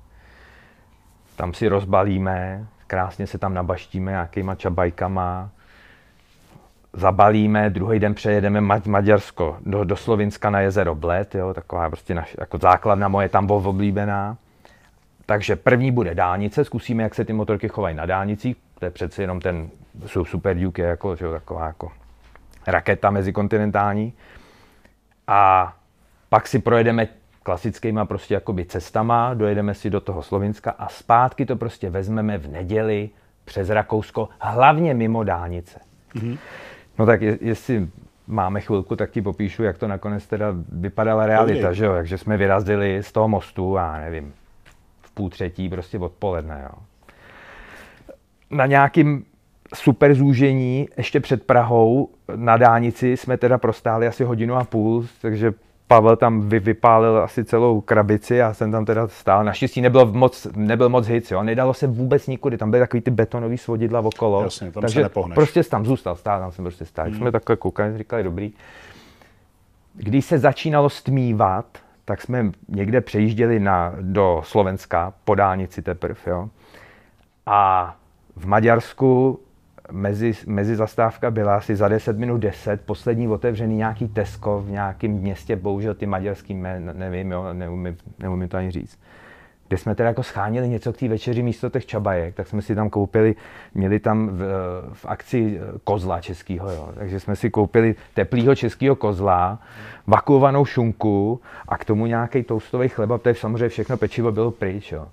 [1.36, 5.50] tam si rozbalíme, krásně se tam nabaštíme nějakýma čabajkama,
[6.92, 12.36] zabalíme, druhý den přejedeme Maďarsko do, do Slovinska na jezero Bled, jo, taková prostě naš,
[12.40, 14.36] jako základna moje tam oblíbená.
[15.26, 19.22] Takže první bude dálnice, zkusíme, jak se ty motorky chovají na dálnicích, to je přece
[19.22, 19.68] jenom ten
[20.06, 21.92] Super Duke, jako, že, taková jako
[22.66, 24.12] raketa mezikontinentální.
[25.26, 25.72] A
[26.28, 27.08] pak si projedeme
[27.46, 32.48] klasickýma prostě jakoby cestama, dojedeme si do toho Slovinska a zpátky to prostě vezmeme v
[32.48, 33.10] neděli
[33.44, 35.80] přes Rakousko, hlavně mimo dálnice.
[36.14, 36.38] Mm-hmm.
[36.98, 37.88] No tak je, jestli
[38.26, 42.36] máme chvilku, tak ti popíšu, jak to nakonec teda vypadala realita, že jo, takže jsme
[42.36, 44.34] vyrazili z toho mostu, a nevím,
[45.02, 46.78] v půl třetí prostě odpoledne, jo.
[48.50, 49.24] Na nějakým
[49.74, 55.52] super zúžení ještě před Prahou na dálnici jsme teda prostáli asi hodinu a půl, takže
[55.88, 59.44] Pavel tam vy, vypálil asi celou krabici, já jsem tam teda stál.
[59.44, 61.42] Naštěstí nebyl moc, nebyl moc hic, jo.
[61.42, 64.42] Nedalo se vůbec nikudy, tam byly takový ty betonový svodidla okolo.
[64.42, 65.34] Jasně, tam takže se nepohneš.
[65.34, 67.06] prostě tam zůstal, stál, tam jsem prostě stál.
[67.06, 67.14] Hmm.
[67.14, 68.52] Jsme takhle koukali, říkali, dobrý.
[69.94, 71.66] Když se začínalo stmívat,
[72.04, 76.48] tak jsme někde přejížděli na, do Slovenska po dálnici teprve, jo.
[77.46, 77.94] A
[78.36, 79.40] v Maďarsku
[79.92, 85.10] mezi, mezi zastávka byla asi za 10 minut 10, poslední otevřený nějaký Tesco v nějakém
[85.10, 86.54] městě, bohužel ty maďarský,
[86.92, 88.98] nevím, jo, neumím, neumím to ani říct.
[89.68, 92.74] Kde jsme teda jako schánili něco k té večeři místo těch čabajek, tak jsme si
[92.74, 93.34] tam koupili,
[93.74, 94.42] měli tam v,
[94.92, 96.88] v akci kozla českýho, jo.
[96.94, 99.58] takže jsme si koupili teplýho českého kozla,
[100.06, 104.92] vakuovanou šunku a k tomu nějaký toustový chleba, protože samozřejmě všechno pečivo bylo pryč.
[104.92, 105.08] Jo.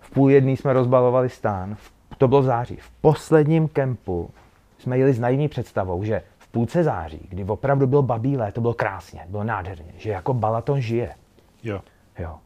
[0.00, 2.76] V půl jedný jsme rozbalovali stán, v to bylo v září.
[2.76, 4.30] V posledním kempu
[4.78, 8.74] jsme jeli s naivní představou, že v půlce září, kdy opravdu bylo babílé, to bylo
[8.74, 11.14] krásně, bylo nádherně, že jako Balaton žije.
[11.62, 11.80] Jo.
[12.18, 12.38] Jo.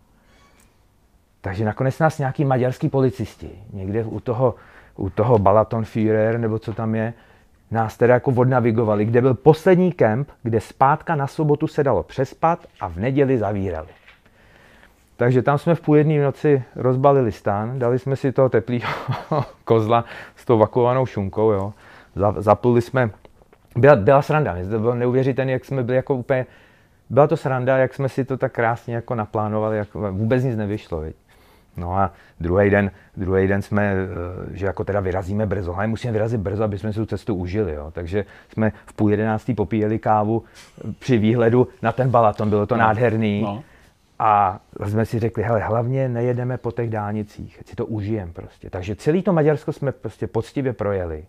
[1.41, 4.55] Takže nakonec nás nějaký maďarský policisti, někde u toho,
[4.97, 7.15] u toho Balaton Führer, nebo co tam je,
[7.71, 12.67] nás teda jako odnavigovali, kde byl poslední kemp, kde zpátka na sobotu se dalo přespat
[12.81, 13.89] a v neděli zavírali.
[15.17, 18.85] Takže tam jsme v půl jedné noci rozbalili stan, dali jsme si toho teplého
[19.65, 20.05] kozla
[20.37, 21.73] s tou vakuovanou šunkou, jo.
[22.37, 23.11] Zapluli jsme,
[23.77, 26.47] byla, byla sranda, to bylo neuvěřitelné, jak jsme byli jako úplně,
[27.11, 31.01] byla to sranda, jak jsme si to tak krásně jako naplánovali, jak vůbec nic nevyšlo,
[31.01, 31.17] viď.
[31.77, 36.13] No a druhý den, druhý den jsme, eh, že jako teda vyrazíme brzo, ale musíme
[36.13, 37.91] vyrazit brzo, aby jsme si tu cestu užili, jo.
[37.91, 40.43] Takže jsme v půl jedenáctý popíjeli kávu
[40.99, 43.43] při výhledu na ten Balaton, bylo to no, nádherný.
[43.43, 43.63] No.
[44.25, 48.71] A jsme si řekli, hele, hlavně nejedeme po těch dálnicích, si to užijem prostě.
[48.71, 51.25] Takže celý to Maďarsko jsme prostě poctivě projeli.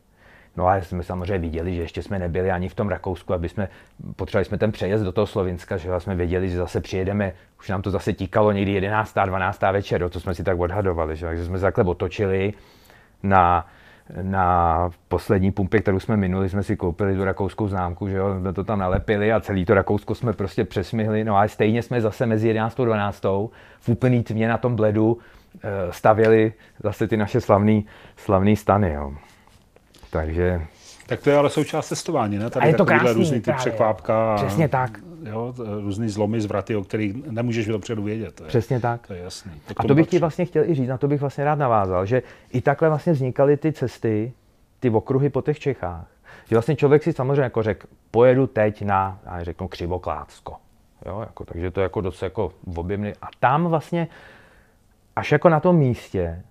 [0.58, 3.70] No a jsme samozřejmě viděli, že ještě jsme nebyli ani v tom Rakousku, aby jsme,
[4.16, 7.82] potřebovali jsme ten přejezd do toho Slovinska, že jsme věděli, že zase přijedeme, už nám
[7.82, 9.16] to zase tíkalo někdy 11.
[9.26, 9.62] 12.
[9.62, 12.54] večer, to jsme si tak odhadovali, že, takže jsme se takhle otočili
[13.24, 13.68] na
[14.22, 18.54] na poslední pumpě, kterou jsme minuli, jsme si koupili tu rakouskou známku, že jo, jsme
[18.54, 22.26] to tam nalepili a celý to Rakousko jsme prostě přesmihli, no ale stejně jsme zase
[22.26, 22.80] mezi 11.
[22.80, 23.24] a 12.
[23.80, 25.18] v úplný tmě na tom bledu
[25.64, 27.86] eh, stavěli zase ty naše slavný,
[28.18, 29.14] slavný stany, jo.
[30.10, 30.62] Takže
[31.08, 32.50] tak to je ale součást testování, ne?
[32.50, 34.36] Tady a je to krásný, různý ty překvápka.
[34.36, 35.00] Přesně tak.
[35.26, 38.36] Jo, různý zlomy, zvraty, o kterých nemůžeš dopředu vědět.
[38.36, 39.08] To je, Přesně tak.
[39.08, 39.52] To je jasný.
[39.68, 42.06] To a to bych ti vlastně chtěl i říct, na to bych vlastně rád navázal,
[42.06, 44.34] že i takhle vlastně vznikaly ty cesty,
[44.80, 46.08] ty okruhy po těch Čechách.
[46.50, 50.56] Že vlastně člověk si samozřejmě jako řekl, pojedu teď na, já řeknu, Křivoklácko.
[51.06, 53.14] Jo, jako, takže to je jako docela jako objemný.
[53.22, 54.08] A tam vlastně,
[55.16, 56.42] až jako na tom místě,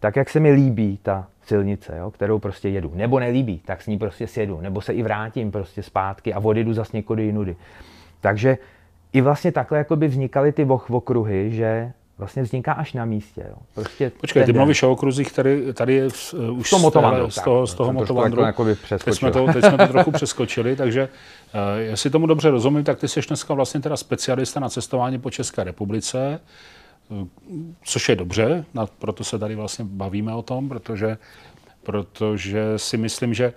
[0.00, 3.86] tak jak se mi líbí ta silnice, jo, kterou prostě jedu, nebo nelíbí, tak s
[3.86, 7.56] ní prostě sjedu, nebo se i vrátím prostě zpátky a odjedu zase někudy jinudy.
[8.22, 8.58] Takže
[9.12, 13.44] i vlastně takhle jako by vznikaly ty okruhy, že vlastně vzniká až na místě.
[13.48, 13.56] Jo.
[13.74, 17.66] Prostě Počkej, ty mluvíš o okruzích, tady, tady je uh, už z, toho, z toho,
[17.66, 18.42] z toho motovandru.
[18.42, 18.64] Jako
[19.04, 21.08] teď, jsme to, teď jsme to trochu přeskočili, takže
[21.54, 25.30] uh, jestli tomu dobře rozumím, tak ty jsi dneska vlastně teda specialista na cestování po
[25.30, 26.40] České republice.
[27.10, 27.26] Eh,
[27.84, 28.64] což je dobře,
[28.98, 31.18] proto se tady vlastně bavíme o tom, protože,
[31.82, 33.52] protože si myslím, že eh,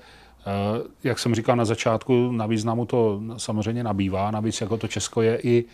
[1.03, 5.39] jak jsem říkal na začátku, na významu to samozřejmě nabývá, navíc jako to Česko je
[5.43, 5.65] i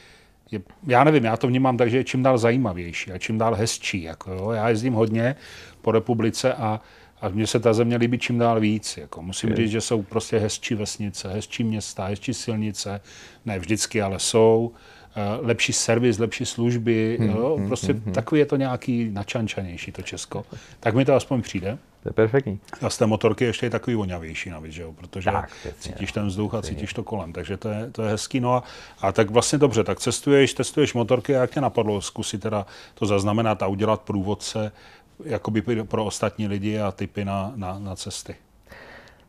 [0.52, 3.56] je, já nevím, já to vnímám tak, že je čím dál zajímavější a čím dál
[3.56, 4.04] hezčí.
[4.04, 4.52] Jako, jo.
[4.52, 5.36] Já jezdím hodně
[5.82, 6.82] po republice a,
[7.22, 8.98] a mně se ta země líbí čím dál víc.
[8.98, 9.22] Jako.
[9.22, 9.56] Musím je.
[9.56, 13.02] říct, že jsou prostě hezčí vesnice, hezčí města, hezčí silnice.
[13.46, 14.72] Ne vždycky, ale jsou.
[15.42, 17.18] Uh, lepší servis, lepší služby.
[17.20, 17.56] Hmm, jo.
[17.58, 20.46] Hmm, prostě hmm, hmm, takový je to nějaký načančanější to Česko.
[20.80, 21.78] Tak mi to aspoň přijde.
[22.04, 22.60] To je perfektní.
[22.82, 24.94] A z té motorky ještě je takový voňavější navíc, že jo?
[24.94, 28.40] protože tak, cítíš ten vzduch a cítíš to kolem, takže to je, to je hezký.
[28.40, 28.64] No a,
[29.02, 33.06] a, tak vlastně dobře, tak cestuješ, testuješ motorky a jak tě napadlo zkusit teda to
[33.06, 34.72] zaznamenat a udělat průvodce
[35.26, 38.36] jakoby pro ostatní lidi a typy na, na, na cesty?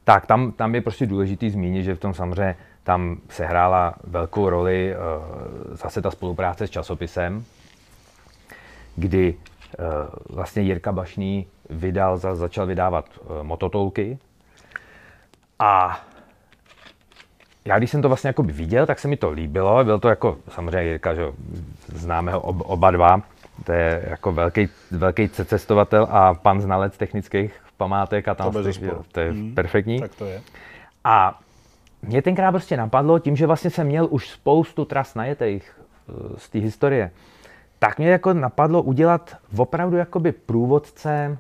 [0.05, 4.49] Tak, tam, tam je prostě důležitý zmínit, že v tom samozřejmě tam se hrála velkou
[4.49, 7.45] roli uh, zase ta spolupráce s časopisem,
[8.97, 9.35] kdy
[10.31, 14.19] vlastně Jirka Bašný vydal, za, začal vydávat uh, mototolky
[15.59, 16.01] a
[17.65, 19.85] já když jsem to vlastně jako viděl, tak se mi to líbilo.
[19.85, 21.23] Byl to jako, samozřejmě Jirka, že
[21.87, 23.23] známe ho oba dva,
[23.65, 28.79] to je jako velký, velký cestovatel a pan znalec technických památek a tam to, těch,
[29.13, 30.01] to je hmm, perfektní.
[30.01, 30.43] Tak to je.
[31.05, 31.41] A
[32.03, 36.49] mě tenkrát prostě napadlo, tím, že vlastně jsem měl už spoustu tras najetých eh, z
[36.49, 37.11] té historie,
[37.83, 41.39] tak mě jako napadlo udělat opravdu jakoby průvodce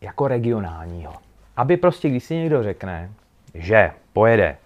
[0.00, 1.14] jako regionálního.
[1.56, 3.10] Aby prostě, když si někdo řekne,
[3.54, 4.56] že pojede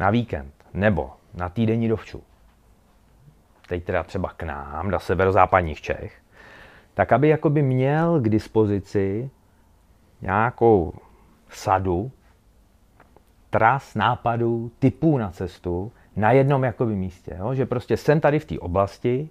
[0.00, 2.22] na víkend nebo na týdenní dovču,
[3.68, 6.20] teď teda třeba k nám, do severozápadních Čech,
[6.94, 9.30] tak aby jakoby měl k dispozici
[10.22, 10.94] nějakou
[11.48, 12.10] sadu
[13.50, 17.36] tras, nápadů, typů na cestu na jednom jakoby místě.
[17.38, 17.54] Jo?
[17.54, 19.28] Že prostě jsem tady v té oblasti,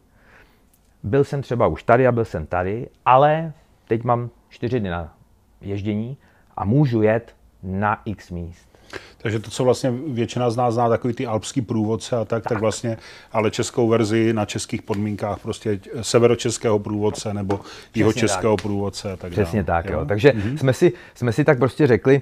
[1.04, 3.54] byl jsem třeba už tady a byl jsem tady, ale
[3.88, 5.14] teď mám čtyři dny na
[5.62, 6.18] ježdění
[6.58, 8.72] a můžu jet na x míst.
[9.18, 12.50] Takže to, co vlastně většina z nás zná, takový ty alpský průvodce a tak, tak,
[12.50, 12.98] tak vlastně,
[13.32, 17.60] ale českou verzi na českých podmínkách, prostě severočeského průvodce nebo
[17.96, 19.84] jeho českého průvodce a tak Přesně dále.
[19.84, 20.00] tak, jo.
[20.00, 20.06] jo.
[20.06, 20.58] Takže mm-hmm.
[20.58, 22.22] jsme, si, jsme si tak prostě řekli,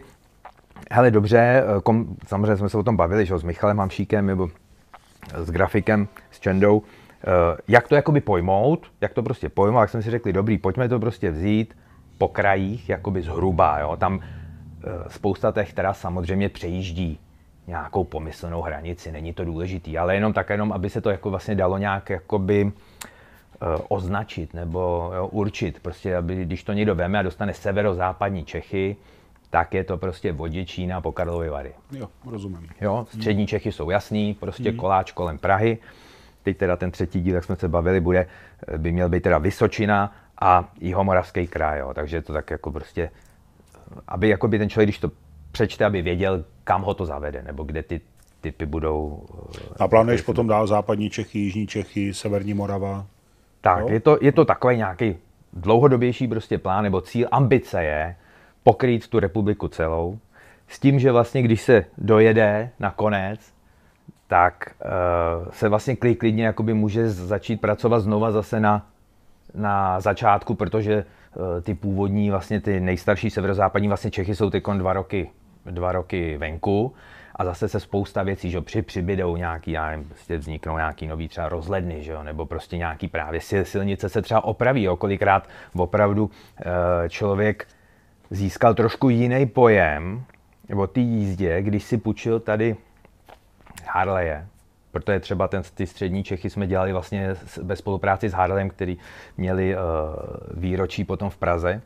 [0.91, 4.49] hele, dobře, kom, samozřejmě jsme se o tom bavili, že s Michalem Hamšíkem nebo
[5.37, 6.83] s grafikem, s Čendou,
[7.67, 10.99] jak to jakoby pojmout, jak to prostě pojmout, jak jsme si řekli, dobrý, pojďme to
[10.99, 11.77] prostě vzít
[12.17, 14.19] po krajích, jakoby zhruba, jo, tam
[14.83, 17.19] Eh, spousta těch teda samozřejmě přejíždí
[17.67, 21.55] nějakou pomyslnou hranici, není to důležitý, ale jenom tak jenom, aby se to jako vlastně
[21.55, 25.79] dalo nějak jakoby eh, označit nebo jo, určit.
[25.79, 28.95] Prostě, aby, když to někdo veme a dostane severozápadní Čechy,
[29.49, 31.73] tak je to prostě Vodičína po Karlovy Vary.
[31.91, 32.69] Jo, rozumím.
[32.81, 34.79] Jo, střední Čechy jsou jasný, prostě hmm.
[34.79, 35.77] koláč kolem Prahy.
[36.43, 38.25] Teď teda ten třetí díl, jak jsme se bavili, bude,
[38.67, 41.93] eh, by měl být teda Vysočina a Jihomoravský kraj, jo.
[41.93, 43.09] takže to tak jako prostě
[44.07, 45.11] aby jakoby ten člověk, když to
[45.51, 48.01] přečte, aby věděl, kam ho to zavede, nebo kde ty
[48.41, 49.23] typy budou.
[49.79, 53.05] A plánuješ potom dál západní Čechy, jižní Čechy, severní Morava?
[53.61, 55.15] Tak, je to, je to takový nějaký
[55.53, 57.27] dlouhodobější prostě plán nebo cíl.
[57.31, 58.15] Ambice je
[58.63, 60.19] pokrýt tu republiku celou,
[60.67, 63.39] s tím, že vlastně když se dojede na konec,
[64.29, 68.87] tak uh, se vlastně klidně jakoby může začít pracovat znova zase na,
[69.53, 74.93] na začátku, protože Eh, ty původní, vlastně ty nejstarší severozápadní vlastně Čechy jsou teď dva
[74.93, 75.29] roky,
[75.65, 76.93] dva roky venku.
[77.35, 81.27] A zase se spousta věcí, že při, přibydou nějaký, já nevím, prostě vzniknou nějaký nový
[81.27, 86.31] třeba rozhledny, že jo, nebo prostě nějaký právě silnice se třeba opraví, jo, kolikrát opravdu
[86.59, 87.67] eh, člověk
[88.29, 90.23] získal trošku jiný pojem
[90.75, 92.75] o té jízdě, když si půjčil tady
[93.85, 94.47] Harleje,
[94.91, 98.97] protože třeba ten, ty střední Čechy jsme dělali vlastně ve spolupráci s Harlem, který
[99.37, 99.81] měli uh,
[100.53, 101.81] výročí potom v Praze,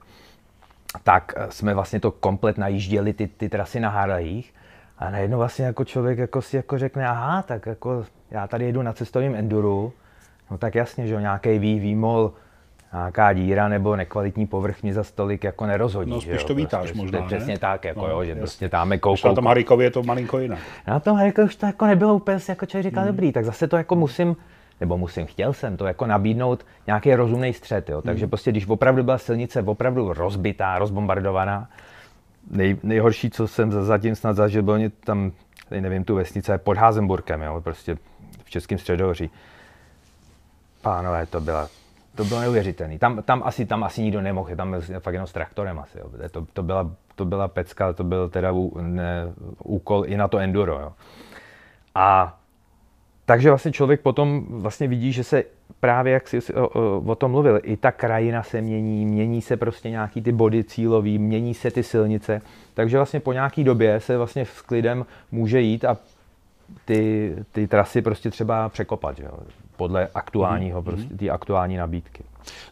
[1.03, 4.53] tak eh, jsme vlastně to komplet najížděli ty, ty trasy na Harlejích
[4.97, 8.81] a najednou vlastně jako člověk jako si jako řekne, aha, tak jako já tady jedu
[8.81, 9.93] na cestovním enduru,
[10.51, 12.33] no tak jasně, že nějaký ví, výmol,
[12.93, 16.11] nějaká díra nebo nekvalitní povrch mě za stolik jako nerozhodí.
[16.11, 17.25] No spíš to vítáš prostě, možná, ne?
[17.25, 19.27] Přesně tak, jako no, jo, že prostě tam koukou.
[19.27, 20.59] Na tom Harikovi je to malinko jinak.
[20.87, 23.11] Na tom Harikovi už to jako nebylo úplně, jako člověk říkal, hmm.
[23.11, 24.35] dobrý, tak zase to jako musím,
[24.81, 28.01] nebo musím, chtěl jsem to jako nabídnout nějaký rozumný střed, jo.
[28.01, 28.29] Takže hmm.
[28.29, 31.69] prostě, když opravdu byla silnice opravdu rozbitá, rozbombardovaná,
[32.51, 35.31] nej, nejhorší, co jsem zatím snad zažil, bylo tam,
[35.71, 37.97] nevím, tu vesnice pod Házenburkem, jo, prostě
[38.43, 39.29] v Českém středohoří.
[40.81, 41.69] Pánové, to byla
[42.15, 42.99] to bylo neuvěřitelné.
[42.99, 45.99] Tam, tam, asi, tam asi nikdo nemohl, tam fakt jenom s traktorem asi.
[45.99, 46.05] Jo.
[46.31, 50.37] To, to, byla, to byla pecka, to byl teda ú, ne, úkol i na to
[50.37, 50.79] enduro.
[50.79, 50.93] Jo.
[51.95, 52.39] A
[53.25, 55.43] takže vlastně člověk potom vlastně vidí, že se
[55.79, 59.57] právě, jak jsi o, o, o tom mluvil, i ta krajina se mění, mění se
[59.57, 62.41] prostě nějaký ty body cílový, mění se ty silnice,
[62.73, 65.97] takže vlastně po nějaký době se vlastně s klidem může jít a
[66.85, 69.39] ty, ty trasy prostě třeba překopat, že jo?
[69.75, 70.85] Podle aktuálního, mm-hmm.
[70.85, 72.23] prostě ty aktuální nabídky.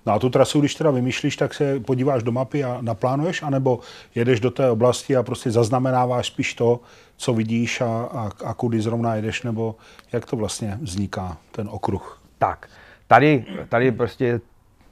[0.05, 3.79] No a tu trasu, když teda vymýšlíš, tak se podíváš do mapy a naplánuješ, anebo
[4.15, 6.79] jedeš do té oblasti a prostě zaznamenáváš spíš to,
[7.17, 9.75] co vidíš a, a, a kudy zrovna jedeš, nebo
[10.11, 12.21] jak to vlastně vzniká, ten okruh?
[12.37, 12.69] Tak,
[13.07, 14.41] tady, tady prostě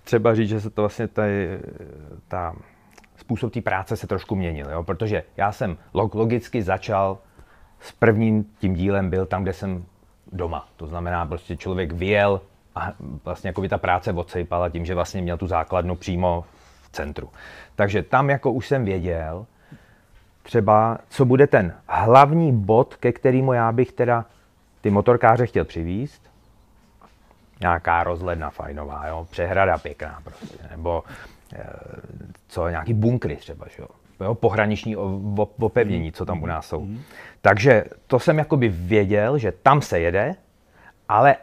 [0.03, 1.59] třeba říct, že se to vlastně tady,
[2.27, 2.55] ta
[3.17, 4.83] způsob té práce se trošku měnil, jo?
[4.83, 7.17] protože já jsem logicky začal
[7.79, 9.85] s prvním tím dílem byl tam, kde jsem
[10.31, 10.67] doma.
[10.75, 12.41] To znamená, prostě člověk vyjel
[12.75, 12.91] a
[13.25, 16.45] vlastně jako by ta práce odsejpala tím, že vlastně měl tu základnu přímo
[16.81, 17.29] v centru.
[17.75, 19.45] Takže tam jako už jsem věděl,
[20.43, 24.25] třeba, co bude ten hlavní bod, ke kterému já bych teda
[24.81, 26.29] ty motorkáře chtěl přivízt.
[27.61, 29.27] Nějaká rozhledna fajnová, jo?
[29.31, 31.03] přehrada pěkná prostě, nebo
[31.55, 31.63] e,
[32.47, 33.87] co, nějaký bunkry třeba, jo?
[34.19, 34.95] Jo, pohraniční
[35.59, 36.81] opevnění, co tam u nás jsou.
[36.81, 37.01] Mm.
[37.41, 40.35] Takže to jsem jakoby věděl, že tam se jede,
[41.09, 41.35] ale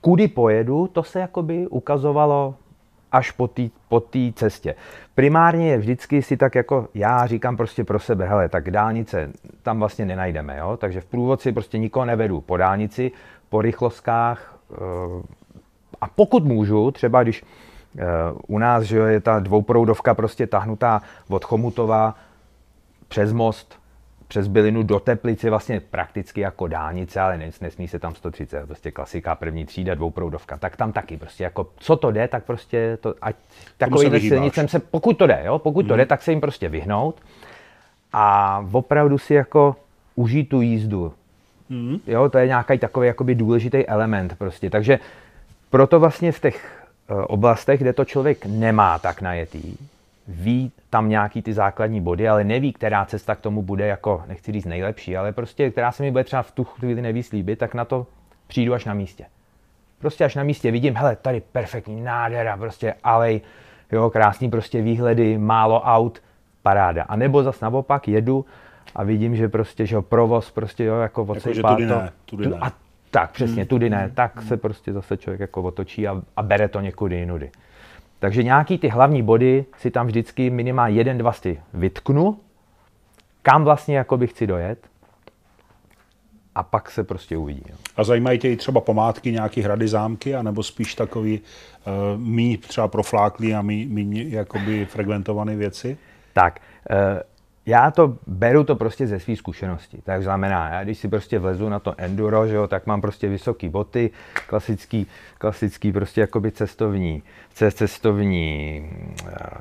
[0.00, 2.54] kudy pojedu, to se jakoby ukazovalo
[3.12, 4.02] až po té po
[4.34, 4.74] cestě.
[5.14, 9.30] Primárně je vždycky si tak jako já říkám prostě pro sebe, hele, tak dálnice
[9.62, 10.76] tam vlastně nenajdeme, jo?
[10.76, 13.12] takže v průvodci prostě nikoho nevedu po dálnici,
[13.48, 14.76] po rychlostkách eh,
[16.00, 17.44] a pokud můžu, třeba když
[18.46, 22.14] u nás že je ta dvouproudovka prostě tahnutá od Chomutova
[23.08, 23.82] přes most
[24.32, 29.34] přes bylinu do Teplice vlastně prakticky jako dálnice, ale nesmí se tam 130, prostě klasika
[29.34, 33.36] první třída, dvouproudovka, tak tam taky prostě jako, co to jde, tak prostě to, ať
[33.78, 35.88] takový silnicem se, pokud to jde, jo, pokud hmm.
[35.88, 37.20] to jde, tak se jim prostě vyhnout
[38.12, 39.76] a opravdu si jako
[40.14, 41.12] užít tu jízdu.
[41.70, 41.98] Hmm.
[42.06, 44.98] Jo, to je nějaký takový jakoby důležitý element prostě, takže
[45.70, 46.81] proto vlastně v těch
[47.26, 49.76] oblastech, kde to člověk nemá tak najetý,
[50.28, 54.52] ví tam nějaký ty základní body, ale neví, která cesta k tomu bude jako, nechci
[54.52, 57.74] říct nejlepší, ale prostě, která se mi bude třeba v tu chvíli nevíc líbit, tak
[57.74, 58.06] na to
[58.46, 59.24] přijdu až na místě.
[59.98, 63.40] Prostě až na místě vidím, hele, tady perfektní nádhera, prostě alej,
[63.92, 66.22] jo, krásný prostě výhledy, málo aut,
[66.62, 67.02] paráda.
[67.02, 68.44] A nebo zas naopak jedu
[68.94, 71.94] a vidím, že prostě, že provoz prostě, jo, jako odsejpá jako, tudy to.
[71.94, 72.56] Ne, tudy ne.
[72.60, 72.72] A
[73.12, 73.68] tak, přesně, hmm.
[73.68, 74.10] tudy ne.
[74.14, 74.48] Tak hmm.
[74.48, 77.50] se prostě zase člověk jako otočí a, a bere to někudy jinudy.
[78.18, 82.38] Takže nějaký ty hlavní body si tam vždycky minimálně jeden, dva si vytknu,
[83.42, 84.86] kam vlastně jakoby chci dojet
[86.54, 87.62] a pak se prostě uvidí.
[87.70, 87.76] Jo.
[87.96, 92.88] A zajímají tě i třeba památky, nějaký hrady, zámky, anebo spíš takový uh, mý třeba
[92.88, 95.98] profláklý a mý, mý jakoby frekventované věci?
[96.32, 96.96] Tak, uh,
[97.66, 99.98] já to beru to prostě ze své zkušenosti.
[100.04, 103.28] Tak znamená, já když si prostě vlezu na to enduro, že jo, tak mám prostě
[103.28, 104.10] vysoké boty,
[104.46, 105.06] klasický,
[105.38, 107.22] klasický prostě jakoby cestovní,
[107.54, 108.90] cestovní,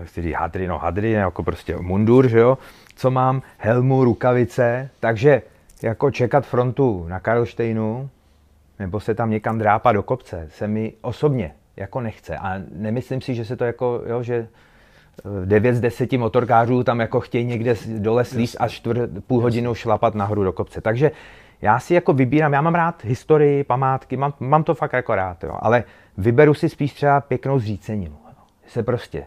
[0.03, 2.57] chci říct hadry, no hadry, jako prostě mundur, že jo,
[2.95, 5.41] co mám, helmu, rukavice, takže
[5.83, 8.09] jako čekat frontu na Karlštejnu,
[8.79, 12.37] nebo se tam někam drápat do kopce, se mi osobně jako nechce.
[12.37, 14.47] A nemyslím si, že se to jako, jo, že
[15.45, 20.15] 9 z 10 motorkářů tam jako chtějí někde dole slíst a čtvrt, půl hodinu šlapat
[20.15, 20.82] nahoru do kopce.
[20.82, 21.12] Takže
[21.62, 25.43] já si jako vybírám, já mám rád historii, památky, mám, mám to fakt jako rád,
[25.43, 25.84] jo, ale
[26.17, 28.17] vyberu si spíš třeba pěknou zříceninu.
[28.67, 29.26] Se prostě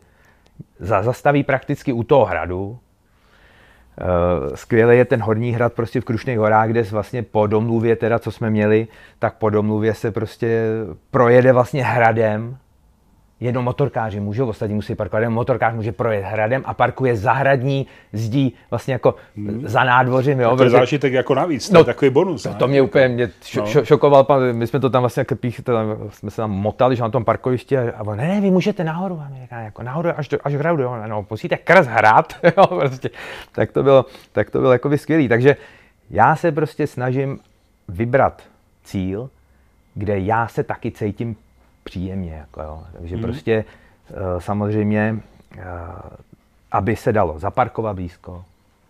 [0.81, 2.79] zastaví prakticky u toho hradu,
[4.01, 8.19] Uh, skvěle je ten horní hrad prostě v Krušných horách, kde vlastně po domluvě, teda
[8.19, 10.67] co jsme měli, tak po domluvě se prostě
[11.11, 12.57] projede vlastně hradem
[13.45, 18.55] Jenom motorkáři můžou, ostatní musí parkovat, jenom motorkář může projet hradem a parkuje zahradní zdí
[18.71, 19.63] vlastně jako hmm.
[19.65, 20.41] za nádvořím.
[20.41, 22.43] Jo, to je zážitek jako navíc, to no, je takový bonus.
[22.43, 23.85] To, to mě úplně mě šo, no.
[23.85, 25.61] šokoval, pan, my jsme to tam vlastně jako pích,
[26.11, 29.21] jsme se tam motali, že na tom parkovišti a, a ne, ne, vy můžete nahoru,
[29.21, 32.67] a říká, jako nahoru až, do, až k hradu, jo, no, musíte krz hrad, jo,
[32.67, 33.11] prostě.
[33.53, 35.29] tak to bylo, tak to bylo jako skvělý.
[35.29, 35.57] Takže
[36.11, 37.39] já se prostě snažím
[37.89, 38.43] vybrat
[38.85, 39.31] cíl,
[39.95, 41.37] kde já se taky cítím
[41.85, 42.35] příjemně.
[42.35, 42.83] Jako jo.
[42.99, 43.25] Takže hmm.
[43.25, 43.65] prostě
[44.11, 45.17] eh, samozřejmě,
[45.59, 45.63] eh,
[46.73, 48.45] aby se dalo zaparkovat blízko,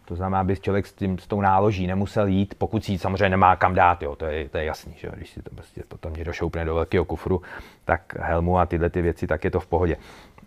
[0.05, 3.57] to znamená, aby člověk s, tím, s tou náloží nemusel jít, pokud si samozřejmě nemá
[3.57, 6.33] kam dát, jo, to je, to je jasný, že když si to prostě potom někdo
[6.33, 7.43] šoupne do velkého kufru,
[7.85, 9.97] tak helmu a tyhle ty věci, tak je to v pohodě.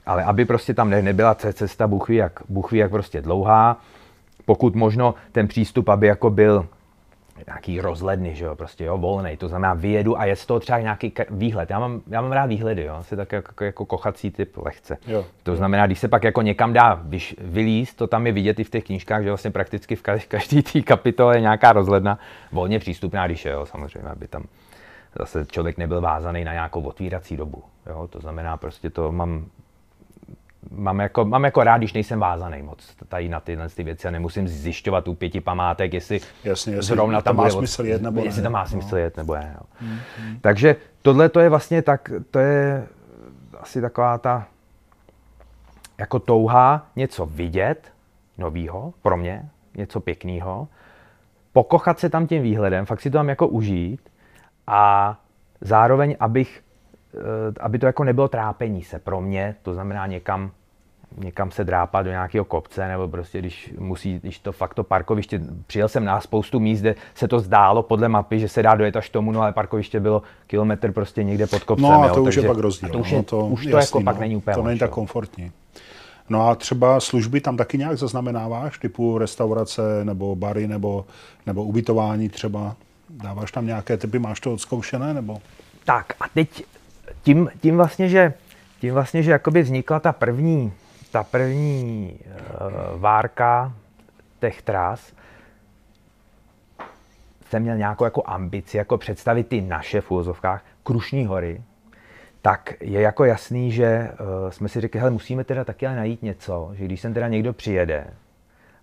[0.05, 3.77] Ale aby prostě tam ne, nebyla cesta buchví jak, buchví jak prostě dlouhá,
[4.45, 6.67] pokud možno ten přístup, aby jako byl
[7.47, 10.79] nějaký rozhledny, že jo, prostě jo, volnej, to znamená vyjedu a je z toho třeba
[10.79, 11.69] nějaký výhled.
[11.69, 14.97] Já mám, já mám rád výhledy, jo, asi tak jako, jako kochací typ lehce.
[15.07, 18.59] Jo, to znamená, když se pak jako někam dá vyš, vylíst, to tam je vidět
[18.59, 22.19] i v těch knížkách, že vlastně prakticky v každý té kapitole je nějaká rozhledna,
[22.51, 24.43] volně přístupná, když je, jo, samozřejmě, aby tam
[25.19, 27.63] zase člověk nebyl vázaný na nějakou otvírací dobu.
[27.89, 29.45] Jo, to znamená, prostě to mám
[30.71, 34.11] mám jako, mám jako rád, když nejsem vázaný moc tady na tyhle ty věci a
[34.11, 38.01] nemusím zjišťovat u pěti památek, jestli Jasně, jestli zrovna to tam má bude smysl jet
[38.01, 38.67] nebo jestli ne, to má no.
[38.67, 39.55] smysl jet nebo ne.
[39.57, 39.87] Jo.
[40.41, 42.87] Takže tohle to je vlastně tak, to je
[43.59, 44.47] asi taková ta
[45.97, 47.91] jako touha něco vidět
[48.37, 50.67] novýho pro mě, něco pěkného,
[51.53, 54.09] pokochat se tam tím výhledem, fakt si to tam jako užít
[54.67, 55.15] a
[55.61, 56.63] zároveň, abych,
[57.59, 60.51] aby to jako nebylo trápení se pro mě, to znamená někam,
[61.17, 65.41] někam se drápat do nějakého kopce, nebo prostě když musí, když to fakt to parkoviště,
[65.67, 68.95] přijel jsem na spoustu míst, kde se to zdálo podle mapy, že se dá dojet
[68.95, 71.89] až tomu, no ale parkoviště bylo kilometr prostě někde pod kopcem.
[71.89, 72.89] No a jo, to už je takže- pak rozdíl.
[72.89, 74.19] To už, no, je, to, už to jasný, jako pak no.
[74.21, 74.93] není úplně To není tak jo.
[74.95, 75.51] komfortní.
[76.29, 81.05] No a třeba služby tam taky nějak zaznamenáváš, typu restaurace nebo bary nebo,
[81.45, 82.75] nebo ubytování třeba?
[83.09, 85.37] Dáváš tam nějaké typy, máš to odzkoušené nebo?
[85.85, 86.63] Tak a teď
[87.23, 88.33] tím, tím vlastně, že,
[88.79, 90.73] tím vlastně, že jakoby vznikla ta první,
[91.11, 93.73] ta první uh, várka
[94.39, 95.13] těch tras,
[97.49, 101.61] jsem měl nějakou jako ambici, jako představit ty naše v úvozovkách Krušní hory,
[102.41, 106.23] tak je jako jasný, že uh, jsme si řekli, hele, musíme teda taky ale najít
[106.23, 108.07] něco, že když sem teda někdo přijede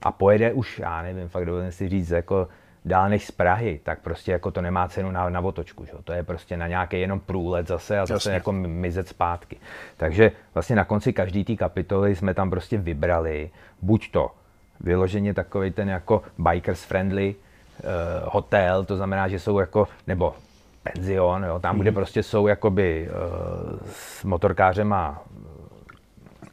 [0.03, 2.49] a pojede už, já nevím, fakt dovolím si říct, jako
[2.85, 5.93] dál než z Prahy, tak prostě jako to nemá cenu na, na otočku, že?
[6.05, 8.32] to je prostě na nějaký jenom průlet zase a zase Jasně.
[8.32, 9.57] jako mi- mizet zpátky.
[9.97, 13.51] Takže vlastně na konci každé té kapitoly jsme tam prostě vybrali
[13.82, 14.30] buď to
[14.80, 17.85] vyloženě takový ten jako bikers friendly uh,
[18.32, 20.35] hotel, to znamená, že jsou jako, nebo
[20.82, 25.22] penzion, jo, tam, kde prostě jsou jakoby uh, s motorkářem a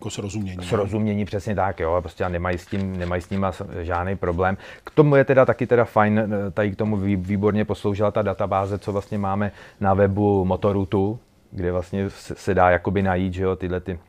[0.02, 0.66] Jako srozumění.
[0.66, 3.46] srozumění přesně tak, jo, prostě nemají s tím, nemají s tím
[3.82, 4.58] žádný problém.
[4.84, 8.22] K tomu je teda taky teda fajn, eh, tady k tomu vý- výborně posloužila ta
[8.22, 11.20] databáze, co vlastně máme na webu Motorutu,
[11.52, 14.00] kde vlastně se se dá jakoby najít, že jo, tyhle ty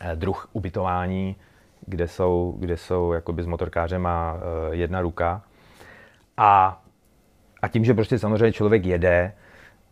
[0.00, 1.36] eh, druh ubytování,
[1.86, 5.42] kde jsou, kde jsou jakoby s motorkářem a eh, jedna ruka.
[6.36, 6.80] A,
[7.62, 9.32] a tím, že prostě samozřejmě člověk jede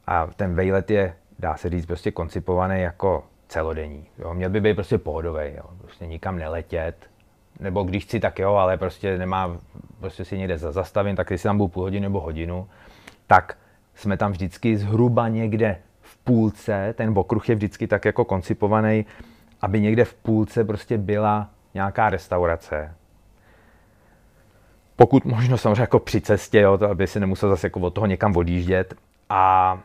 [0.07, 4.07] a ten vejlet je, dá se říct, prostě koncipovaný jako celodenní.
[4.18, 4.34] Jo?
[4.34, 5.64] Měl by být prostě pohodový, jo?
[5.80, 6.94] prostě nikam neletět,
[7.61, 9.57] nebo když chci, tak jo, ale prostě nemá,
[10.01, 12.68] prostě si někde za- zastavím, tak když si tam budu půl hodiny nebo hodinu,
[13.26, 13.59] tak
[13.94, 19.07] jsme tam vždycky zhruba někde v půlce, ten okruh je vždycky tak jako koncipovaný,
[19.61, 22.94] aby někde v půlce prostě byla nějaká restaurace,
[24.96, 28.07] pokud možno samozřejmě jako při cestě, jo, to, aby si nemusel zase jako od toho
[28.07, 28.94] někam odjíždět
[29.28, 29.78] a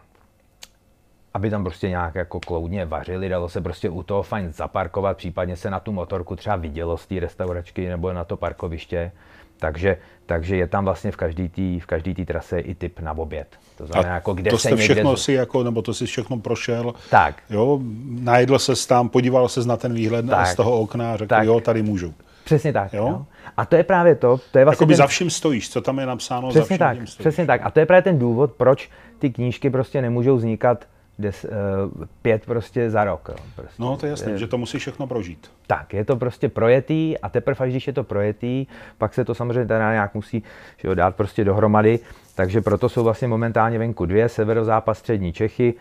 [1.36, 5.56] aby tam prostě nějak jako kloudně vařili, dalo se prostě u toho fajn zaparkovat, případně
[5.56, 9.12] se na tu motorku třeba vidělo z té restauračky nebo na to parkoviště,
[9.60, 13.18] takže, takže je tam vlastně v každé té v každý tý trase i typ na
[13.18, 13.48] oběd.
[13.78, 14.84] To znamená, jako kde to se jste někde...
[14.94, 17.80] všechno si jako, nebo to si všechno prošel, Tak, jo,
[18.10, 20.48] najedl se tam, podíval se na ten výhled Tak.
[20.48, 21.44] z toho okna a řekl, Tak.
[21.46, 22.14] jo, tady můžu.
[22.44, 22.94] přesně tak.
[22.94, 23.08] Jo?
[23.08, 23.26] Jo?
[23.58, 26.00] A to je právě to, to je vlastně Jakoby ten- za vším stojíš, co tam
[26.00, 27.16] je napsáno, za Přesně vším tak, stojíš.
[27.16, 27.62] přesně tak.
[27.64, 30.86] A to je právě ten důvod, proč ty knížky prostě nemůžou vznikat
[31.20, 33.30] des, uh, pět prostě za rok.
[33.30, 33.36] Jo.
[33.56, 33.82] Prostě.
[33.82, 35.52] No, to je jasné, že to musí všechno prožít.
[35.68, 39.36] Tak, je to prostě projetý a teprve, až když je to projetý, pak se to
[39.36, 40.44] samozřejmě teda nějak musí
[40.78, 42.00] že jo, dát prostě dohromady.
[42.36, 45.74] Takže proto jsou vlastně momentálně venku dvě, severozápad, střední Čechy,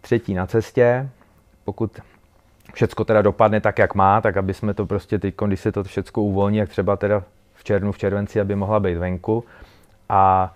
[0.00, 1.08] třetí na cestě.
[1.64, 2.00] Pokud
[2.74, 5.84] všecko teda dopadne tak, jak má, tak aby jsme to prostě teď, když se to
[5.84, 7.22] všecko uvolní, jak třeba teda
[7.54, 9.44] v červnu, v červenci, aby mohla být venku.
[10.08, 10.54] A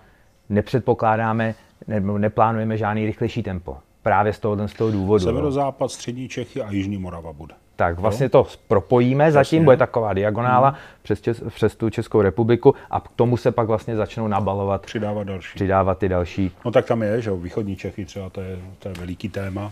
[0.49, 1.55] nepředpokládáme,
[1.87, 3.77] nebo neplánujeme žádný rychlejší tempo.
[4.09, 5.23] Právě z tohohle z toho důvodu.
[5.23, 5.29] jo.
[5.29, 7.53] Severozápad, střední Čechy a jižní Morava bude.
[7.75, 9.65] Tak vlastně to propojíme, zatím Jasně.
[9.65, 13.95] bude taková diagonála přes, Čes, přes tu Českou republiku a k tomu se pak vlastně
[13.95, 15.55] začnou nabalovat, Přidávat další.
[15.55, 16.51] přidávat ty další.
[16.65, 19.71] No tak tam je, že jo, východní Čechy třeba, to je, to je veliký téma.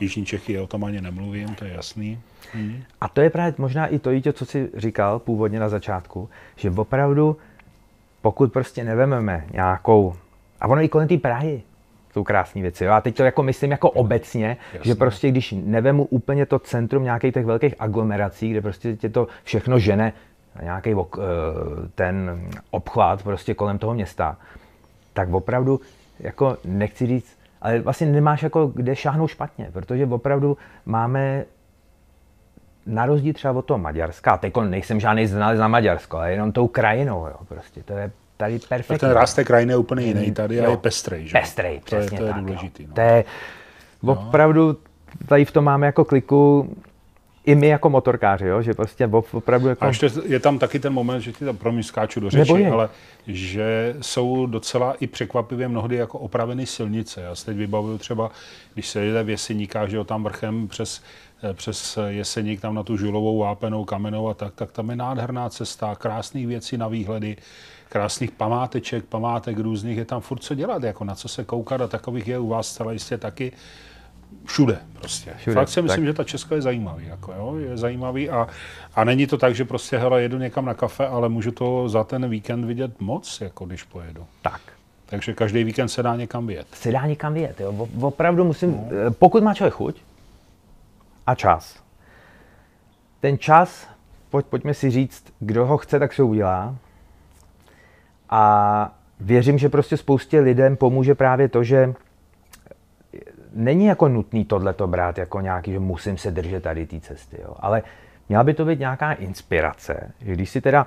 [0.00, 2.20] Jižní Čechy, o tom ani nemluvím, to je jasný.
[3.00, 6.70] A to je právě možná i to, Jítě, co jsi říkal původně na začátku, že
[6.70, 7.36] opravdu,
[8.22, 10.14] pokud prostě nevememe nějakou,
[10.60, 11.62] a ono i kolem té Prahy
[12.12, 12.84] jsou krásné věci.
[12.84, 12.92] Jo?
[12.92, 14.88] A teď to jako myslím jako obecně, Jasně.
[14.88, 19.26] že prostě když nevemu úplně to centrum nějakých těch velkých aglomerací, kde prostě tě to
[19.44, 20.12] všechno žene
[20.62, 21.22] nějaký eh,
[21.94, 22.40] ten
[22.70, 24.36] obchvat prostě kolem toho města,
[25.12, 25.80] tak opravdu
[26.20, 30.56] jako nechci říct, ale vlastně nemáš jako kde šáhnout špatně, protože opravdu
[30.86, 31.44] máme
[32.86, 36.52] na rozdíl třeba od toho Maďarska, a teď nejsem žádný znalec na Maďarsko, ale jenom
[36.52, 38.10] tou krajinou, jo, prostě, to je
[38.42, 38.98] tady perfektní.
[38.98, 41.38] ten ráz té krajiny je úplně jiný tady a je pestrej, že?
[41.38, 42.82] Pestrej, to je, přesně to je důležitý.
[42.82, 42.88] jo.
[42.88, 42.94] No.
[42.94, 43.24] To je
[44.06, 44.76] opravdu,
[45.28, 46.70] tady v tom máme jako kliku
[47.46, 49.84] i my jako motorkáři, jo, že prostě op- opravdu jako...
[49.84, 52.66] A ještě je tam taky ten moment, že ti tam pro mě skáču do řeči,
[52.66, 52.88] ale
[53.26, 57.20] že jsou docela i překvapivě mnohdy jako opraveny silnice.
[57.20, 58.30] Já si teď vybavuju třeba,
[58.74, 61.02] když se jede v Jeseníkách, že jo, tam vrchem přes
[61.50, 65.48] eh, přes Jeseník tam na tu žulovou vápenou kamenou a tak, tak tam je nádherná
[65.48, 67.36] cesta, krásných věcí na výhledy,
[67.92, 71.88] krásných památeček, památek různých, je tam furt co dělat, jako na co se koukat a
[71.88, 73.52] takových je u vás zcela jistě taky
[74.44, 75.34] všude prostě.
[75.38, 76.06] Všude, Fakt si myslím, tak.
[76.06, 78.46] že ta Česko je zajímavý, jako jo, je zajímavý a,
[78.94, 82.04] a není to tak, že prostě hele, jedu někam na kafe, ale můžu to za
[82.04, 84.26] ten víkend vidět moc, jako když pojedu.
[84.42, 84.60] Tak.
[85.06, 86.66] Takže každý víkend se dá někam vyjet.
[86.72, 87.88] Se dá někam vyjet, jo.
[88.00, 88.88] Opravdu musím, no.
[89.06, 89.96] Eh, pokud má člověk chuť
[91.26, 91.82] a čas,
[93.20, 93.88] ten čas,
[94.30, 96.76] pojď, pojďme si říct, kdo ho chce, tak se udělá.
[98.34, 101.94] A věřím, že prostě spoustě lidem pomůže právě to, že
[103.52, 107.54] není jako nutný tohleto brát jako nějaký, že musím se držet tady té cesty, jo.
[107.60, 107.82] ale
[108.28, 110.86] měla by to být nějaká inspirace, že když si teda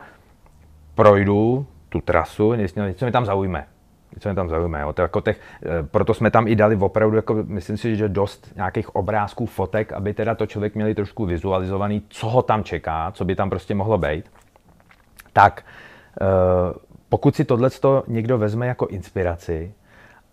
[0.95, 3.65] projdu tu trasu, něco mi tam zaujme,
[4.13, 4.81] něco mě tam zaujme.
[4.81, 4.93] Jo.
[4.93, 8.51] To jako těch, eh, proto jsme tam i dali opravdu, jako, myslím si, že dost
[8.55, 13.25] nějakých obrázků, fotek, aby teda to člověk měli trošku vizualizovaný, co ho tam čeká, co
[13.25, 14.31] by tam prostě mohlo být.
[15.33, 15.65] Tak
[16.21, 17.69] eh, pokud si tohle
[18.07, 19.73] někdo vezme jako inspiraci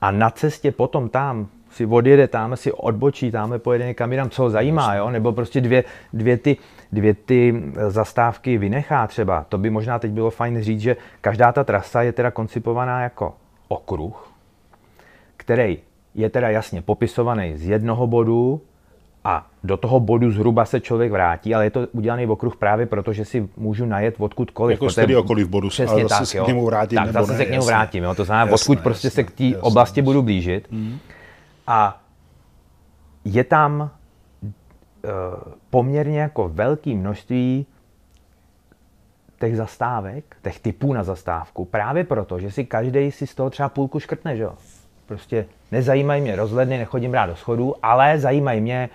[0.00, 4.42] a na cestě potom tam si odjede tam, si odbočí, tam pojede někam jinam, co
[4.42, 5.10] ho zajímá, jo?
[5.10, 6.56] nebo prostě dvě, dvě, ty,
[6.92, 9.46] dvě ty zastávky vynechá třeba.
[9.48, 13.34] To by možná teď bylo fajn říct, že každá ta trasa je teda koncipovaná jako
[13.68, 14.32] okruh,
[15.36, 15.78] který
[16.14, 18.60] je teda jasně popisovaný z jednoho bodu
[19.24, 23.12] a do toho bodu zhruba se člověk vrátí, ale je to udělaný okruh právě proto,
[23.12, 24.82] že si můžu najet odkudkoliv.
[24.82, 26.44] Jako z okoliv bodu, Přesně ale zase tak, se jo.
[26.44, 28.14] k němu vrátím, tak, nebo zase ne, se k němu vrátím, jo.
[28.14, 30.02] to znamená, jasné, odkud prostě jasné, se k té oblasti jasné.
[30.02, 30.68] budu blížit.
[30.70, 30.98] Mm.
[31.66, 32.00] A
[33.24, 35.10] je tam uh,
[35.70, 37.66] poměrně jako velké množství
[39.40, 43.68] těch zastávek, těch typů na zastávku, právě proto, že si každý si z toho třeba
[43.68, 44.54] půlku škrtne, že jo.
[45.06, 48.88] Prostě nezajímají mě rozhledny, nechodím rád do schodů, ale zajímají mě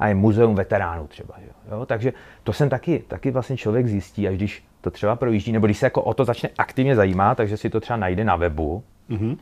[0.00, 1.34] a je muzeum veteránů třeba,
[1.70, 1.86] jo.
[1.86, 5.78] Takže to jsem taky, taky vlastně člověk zjistí, až když to třeba projíždí, nebo když
[5.78, 9.36] se jako o to začne aktivně zajímat, takže si to třeba najde na webu, mm-hmm.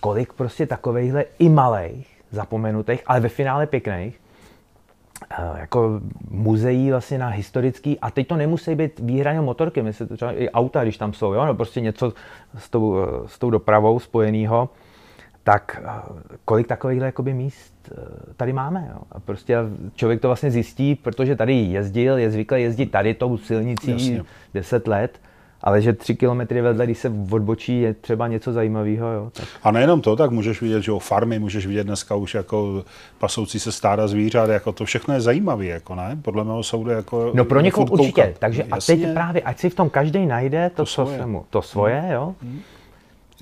[0.00, 4.22] kolik prostě takovejhle i malých, zapomenutých, ale ve finále pěkných,
[5.30, 6.00] Eh, jako
[6.30, 10.50] muzeí vlastně na historický, a teď to nemusí být výhraně motorky, myslím, to třeba i
[10.50, 12.12] auta, když tam jsou, jo, no prostě něco
[12.58, 14.68] s tou, eh, s tou dopravou spojenýho,
[15.44, 15.90] tak eh,
[16.44, 17.72] kolik takových jakoby míst
[18.36, 18.88] tady máme.
[18.94, 19.00] Jo?
[19.12, 19.56] A prostě
[19.94, 24.24] člověk to vlastně zjistí, protože tady jezdil, je zvyklý jezdit tady tou silnicí Jasně.
[24.54, 25.20] 10 let,
[25.60, 29.12] ale že tři kilometry vedle, když se odbočí, je třeba něco zajímavého.
[29.12, 29.44] Jo, tak.
[29.62, 32.84] A nejenom to, tak můžeš vidět, že o farmy, můžeš vidět dneska už jako
[33.18, 36.18] pasoucí se stáda zvířat, jako to všechno je zajímavé, jako ne?
[36.22, 38.38] Podle mého soudu jako No pro někoho určitě, koukat.
[38.38, 38.94] takže Jasně.
[38.94, 41.62] a teď právě, ať si v tom každý najde to, to svoje, co mu, to
[41.62, 42.34] svoje jo.
[42.42, 42.60] Hmm.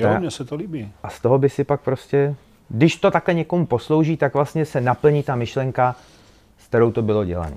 [0.00, 0.92] Jo, mně se to líbí.
[1.02, 2.34] A z toho by si pak prostě,
[2.68, 5.96] když to takhle někomu poslouží, tak vlastně se naplní ta myšlenka,
[6.70, 7.56] kterou to bylo dělané.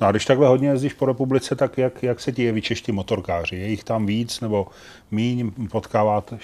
[0.00, 2.92] No a když takhle hodně jezdíš po republice, tak jak, jak se ti jeví čeští
[2.92, 3.56] motorkáři?
[3.56, 4.66] Je jich tam víc nebo
[5.10, 5.50] míň?
[5.70, 6.34] Potkávat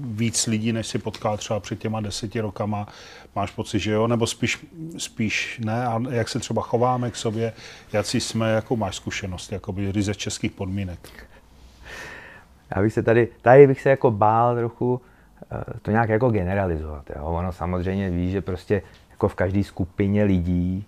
[0.00, 2.86] víc lidí, než si potkal třeba před těma deseti rokama?
[3.36, 4.06] Máš pocit, že jo?
[4.06, 4.66] Nebo spíš,
[4.98, 5.86] spíš ne?
[5.86, 7.52] A jak se třeba chováme k sobě?
[8.02, 8.52] si jsme?
[8.52, 9.52] Jakou máš zkušenost?
[9.52, 11.28] Jakoby ryze českých podmínek?
[12.76, 15.00] Já bych se tady, tady bych se jako bál trochu
[15.52, 17.10] eh, to nějak jako generalizovat.
[17.16, 17.24] Jo?
[17.24, 20.86] Ono samozřejmě ví, že prostě jako v každé skupině lidí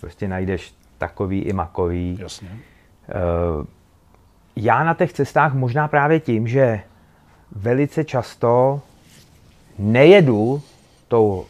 [0.00, 2.18] Prostě najdeš takový i makový.
[2.20, 2.48] Jasně.
[3.08, 3.66] Eh,
[4.56, 6.80] já na těch cestách možná právě tím, že
[7.52, 8.80] velice často
[9.78, 10.62] nejedu
[11.08, 11.46] tou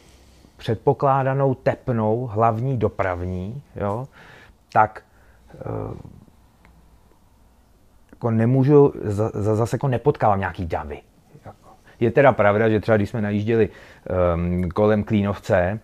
[0.57, 4.09] předpokládanou tepnou hlavní dopravní, jo,
[4.73, 5.03] tak
[5.55, 5.59] eh,
[8.27, 8.93] jako nemůžu,
[9.35, 11.01] zase jako nepotkávám nějaký davy.
[12.01, 13.69] Je teda pravda, že třeba když jsme najížděli
[14.35, 15.79] um, kolem Klínovce,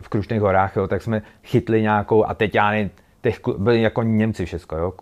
[0.00, 2.90] v Krušných horách, jo, tak jsme chytli nějakou, a teď já ne,
[3.22, 4.92] těch, byli jako Němci všechno, jo,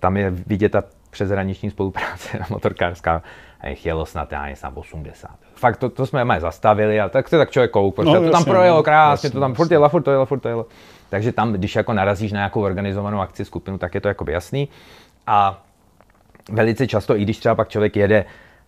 [0.00, 3.22] tam je vidět ta přeshraniční spolupráce motorkářská,
[3.60, 5.30] a jich jelo snad, já snad 80.
[5.54, 8.30] Fakt to, to jsme mají zastavili a tak se tak člověk kouk, prostě no, to
[8.30, 10.66] tam projelo no, krásně, jasně, to tam furt jelo, furt to jelo, furt to jelo.
[11.08, 14.68] Takže tam, když jako narazíš na nějakou organizovanou akci, skupinu, tak je to jako jasný.
[15.26, 15.62] A
[16.52, 18.24] velice často, i když třeba pak člověk jede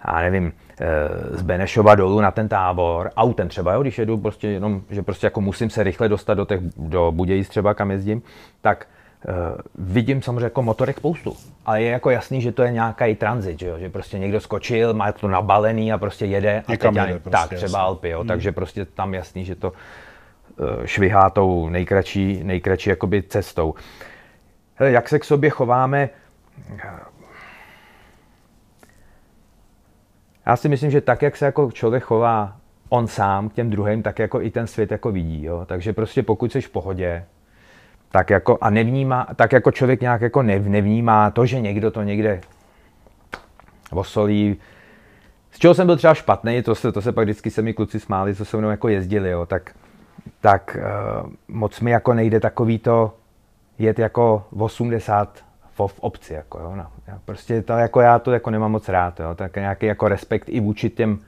[0.06, 0.86] já nevím, eh,
[1.30, 5.26] z Benešova dolů na ten tábor, autem třeba, jo, když jedu prostě jenom, že prostě
[5.26, 8.22] jako musím se rychle dostat do, těch, do Budějic třeba, kam jezdím,
[8.60, 8.86] tak
[9.28, 9.34] uh,
[9.74, 11.36] vidím samozřejmě jako motorek spoustu.
[11.66, 13.78] Ale je jako jasný, že to je nějaký transit, že, jo?
[13.78, 16.62] že prostě někdo skočil, má to nabalený a prostě jede.
[16.66, 18.18] A Někam jede, prostě, tak, třeba Alpy, jo?
[18.18, 18.28] Hmm.
[18.28, 23.74] takže prostě tam jasný, že to uh, švihá tou nejkratší, nejkratší jakoby cestou.
[24.74, 26.10] Hele, jak se k sobě chováme,
[30.48, 32.56] Já si myslím, že tak, jak se jako člověk chová
[32.88, 35.44] on sám k těm druhým, tak jako i ten svět jako vidí.
[35.44, 35.64] Jo?
[35.66, 37.24] Takže prostě pokud jsi v pohodě,
[38.10, 42.02] tak jako, a nevnímá, tak jako člověk nějak jako nev, nevnímá to, že někdo to
[42.02, 42.40] někde
[43.90, 44.56] osolí,
[45.50, 48.00] z čeho jsem byl třeba špatný, to se, to se pak vždycky se mi kluci
[48.00, 49.74] smáli, co se mnou jako jezdili, jo, tak,
[50.40, 53.14] tak uh, moc mi jako nejde takový to
[53.78, 55.47] jet jako 80
[55.86, 56.86] v, obci, jako jo, no.
[57.06, 60.48] Já prostě to jako já to jako nemám moc rád, jo, tak nějaký jako respekt
[60.48, 61.18] i vůči těm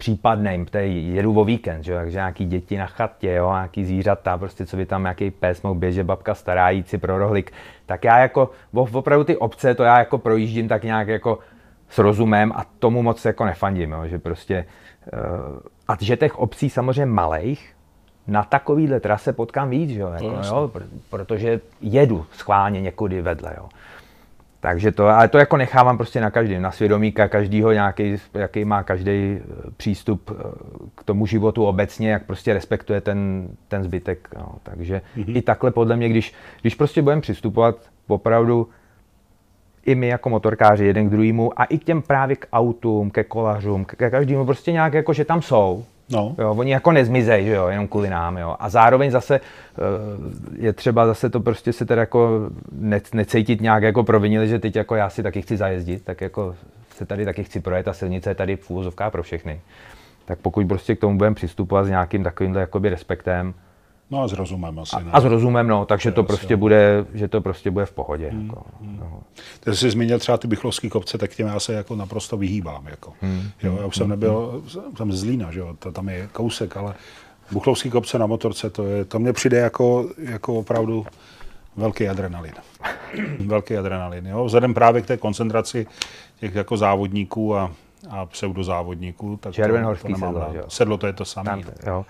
[0.00, 1.94] případným, tady jedu o víkend, že?
[1.94, 3.50] takže nějaký děti na chatě, jo?
[3.52, 7.18] nějaký zvířata, prostě co by tam nějaký pes mohl běžet, babka stará, jít si pro
[7.18, 7.52] rohlik,
[7.86, 11.38] tak já jako, opravdu ty obce, to já jako projíždím tak nějak jako
[11.88, 14.06] s rozumem a tomu moc jako nefandím, jo?
[14.06, 14.64] že prostě,
[15.12, 17.74] uh, a že těch obcí samozřejmě malých,
[18.30, 20.08] na takovýhle trase potkám víc, jo?
[20.08, 20.70] Jako, jo?
[21.10, 23.54] protože jedu schválně někudy vedle.
[23.56, 23.68] Jo?
[24.60, 28.82] Takže to, ale to jako nechávám prostě na každém, na svědomí každýho nějaký, jaký má
[28.82, 29.40] každý eh,
[29.76, 30.42] přístup eh,
[30.94, 34.28] k tomu životu obecně, jak prostě respektuje ten, ten zbytek.
[34.36, 34.54] No.
[34.62, 35.36] Takže mm-hmm.
[35.36, 37.76] i takhle podle mě, když, když prostě budeme přistupovat
[38.08, 38.68] opravdu
[39.86, 43.24] i my jako motorkáři jeden k druhému a i k těm právě k autům, ke
[43.24, 46.34] kolařům, ke každému prostě nějak jako, že tam jsou, No.
[46.38, 48.56] Jo, oni jako nezmizejí, že jo, jenom kvůli nám, jo.
[48.58, 49.40] A zároveň zase eh,
[50.58, 54.76] je třeba zase to prostě se teda jako ne, necítit nějak jako provinili, že teď
[54.76, 56.54] jako já si taky chci zajezdit, tak jako
[56.94, 58.70] se tady taky chci projet, ta silnice je tady v
[59.10, 59.60] pro všechny.
[60.24, 63.54] Tak pokud prostě k tomu budeme přistupovat s nějakým takovýmhle jakoby respektem,
[64.10, 64.96] No a s rozumem asi.
[64.96, 65.10] Ne?
[65.12, 68.28] A s rozumem, no, takže to, prostě bude, že to prostě bude v pohodě.
[68.30, 68.46] Hmm.
[68.46, 68.96] Jako, hmm.
[69.00, 69.20] no.
[69.60, 72.86] Ty jsi zmínil třeba ty bychlovský kopce, tak těm já se jako naprosto vyhýbám.
[72.86, 73.12] Jako.
[73.20, 73.42] Hmm.
[73.62, 74.10] Jo, já už jsem hmm.
[74.10, 74.62] nebyl,
[74.96, 76.94] jsem z Lína, že jo, to, tam je kousek, ale
[77.52, 81.06] Buchlovský kopce na motorce, to, je, to mně přijde jako, jako opravdu
[81.76, 82.54] velký adrenalin.
[83.46, 84.44] velký adrenalin, jo.
[84.44, 85.86] Vzhledem právě k té koncentraci
[86.40, 87.72] těch jako závodníků a,
[88.10, 90.72] a pseudozávodníků, tak Červenhorský to, to sedlo, rád.
[90.72, 91.62] Sedlo to je to samé.
[91.86, 92.04] Jo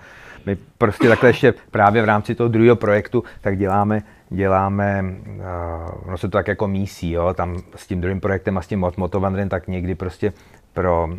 [0.45, 6.17] my prostě takhle ještě právě v rámci toho druhého projektu tak děláme, děláme, uh, ono
[6.17, 9.49] se to tak jako mísí, jo, tam s tím druhým projektem a s tím Motovandrem,
[9.49, 10.33] tak někdy prostě
[10.73, 11.15] pro, uh,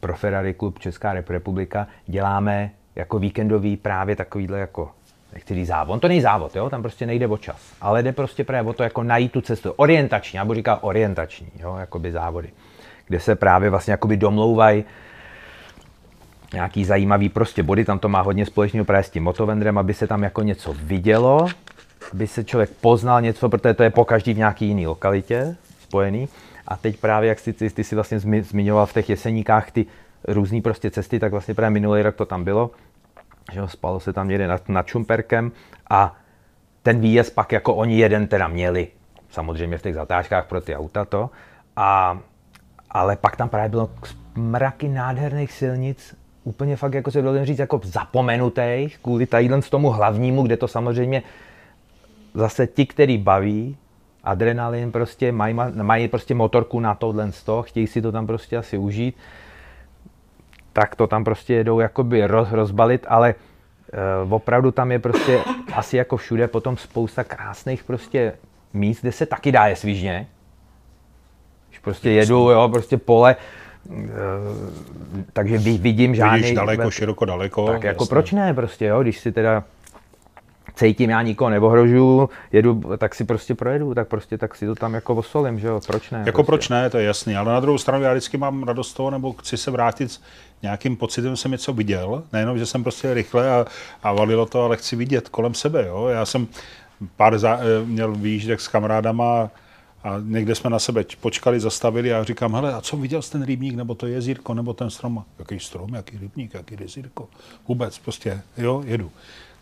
[0.00, 4.90] pro Ferrari klub Česká republika děláme jako víkendový právě takovýhle jako
[5.46, 5.94] říct závod.
[5.94, 6.70] On to není závod, jo?
[6.70, 9.72] tam prostě nejde o čas, ale jde prostě právě o to jako najít tu cestu.
[9.76, 11.76] Orientační, já budu říkat orientační, jo?
[11.80, 12.48] jakoby závody,
[13.06, 14.84] kde se právě vlastně jakoby domlouvají
[16.52, 20.06] nějaký zajímavý prostě body, tam to má hodně společného právě s tím motovendrem, aby se
[20.06, 21.46] tam jako něco vidělo,
[22.12, 26.28] aby se člověk poznal něco, protože to je po každý v nějaký jiný lokalitě spojený.
[26.68, 29.86] A teď právě, jak jsi, ty, ty jsi vlastně zmiňoval v těch jeseníkách ty
[30.28, 32.70] různé prostě cesty, tak vlastně právě minulý rok to tam bylo,
[33.52, 35.52] že spalo se tam někde nad, nad Čumperkem
[35.90, 36.16] a
[36.82, 38.88] ten výjezd pak jako oni jeden teda měli,
[39.30, 41.30] samozřejmě v těch zatáčkách pro ty auta to,
[41.76, 42.18] a,
[42.90, 43.90] ale pak tam právě bylo
[44.34, 46.16] mraky nádherných silnic
[46.48, 50.68] úplně fakt, jako se dovolím říct, jako zapomenutých kvůli tadyhle z tomu hlavnímu, kde to
[50.68, 51.22] samozřejmě
[52.34, 53.76] zase ti, který baví,
[54.24, 58.56] adrenalin prostě, mají, mají prostě motorku na tohle z toho, chtějí si to tam prostě
[58.56, 59.16] asi užít,
[60.72, 63.34] tak to tam prostě jedou jakoby roz, rozbalit, ale
[64.24, 65.40] uh, opravdu tam je prostě
[65.72, 68.32] asi jako všude potom spousta krásných prostě
[68.72, 70.26] míst, kde se taky dá je svížně.
[71.68, 73.36] Když prostě jedu, jo, prostě pole,
[75.32, 76.40] takže vidím žádný...
[76.40, 77.66] Vidíš daleko, široko, daleko.
[77.66, 78.10] Tak jako jasně.
[78.10, 79.64] proč ne prostě, jo, když si teda
[80.78, 84.94] cítím, já nikoho neohrožuju, jedu, tak si prostě projedu, tak prostě tak si to tam
[84.94, 86.22] jako osolím, že jo, proč ne?
[86.26, 86.46] Jako prostě.
[86.46, 89.32] proč ne, to je jasný, ale na druhou stranu já vždycky mám radost toho, nebo
[89.32, 90.20] chci se vrátit s
[90.62, 93.66] nějakým pocitem, že jsem něco viděl, nejenom, že jsem prostě rychle a,
[94.02, 96.08] a valilo to, ale chci vidět kolem sebe, jo.
[96.08, 96.46] Já jsem
[97.16, 99.50] pár za, eh, měl výjížděk s kamarádama,
[100.02, 103.42] a někde jsme na sebe počkali, zastavili a říkám, hele, a co viděl jsi ten
[103.42, 105.24] rybník, nebo to jezírko, nebo ten strom?
[105.38, 107.28] Jaký strom, jaký rybník, jaký jezírko?
[107.68, 109.10] Vůbec, prostě, jo, jedu.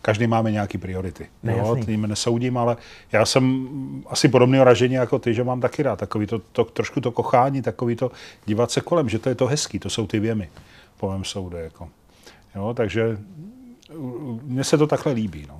[0.01, 1.29] Každý máme nějaké priority.
[1.43, 2.77] Jo, tím nesoudím, ale
[3.11, 3.67] já jsem
[4.07, 5.99] asi podobného ražení jako ty, že mám taky rád.
[5.99, 8.11] Takový to, to, trošku to kochání, takový to
[8.45, 10.49] dívat se kolem, že to je to hezký, to jsou ty věmy
[10.97, 11.57] po mém soudu.
[11.57, 11.89] Jako.
[12.55, 13.17] Jo, takže
[14.43, 15.45] mně se to takhle líbí.
[15.49, 15.59] No.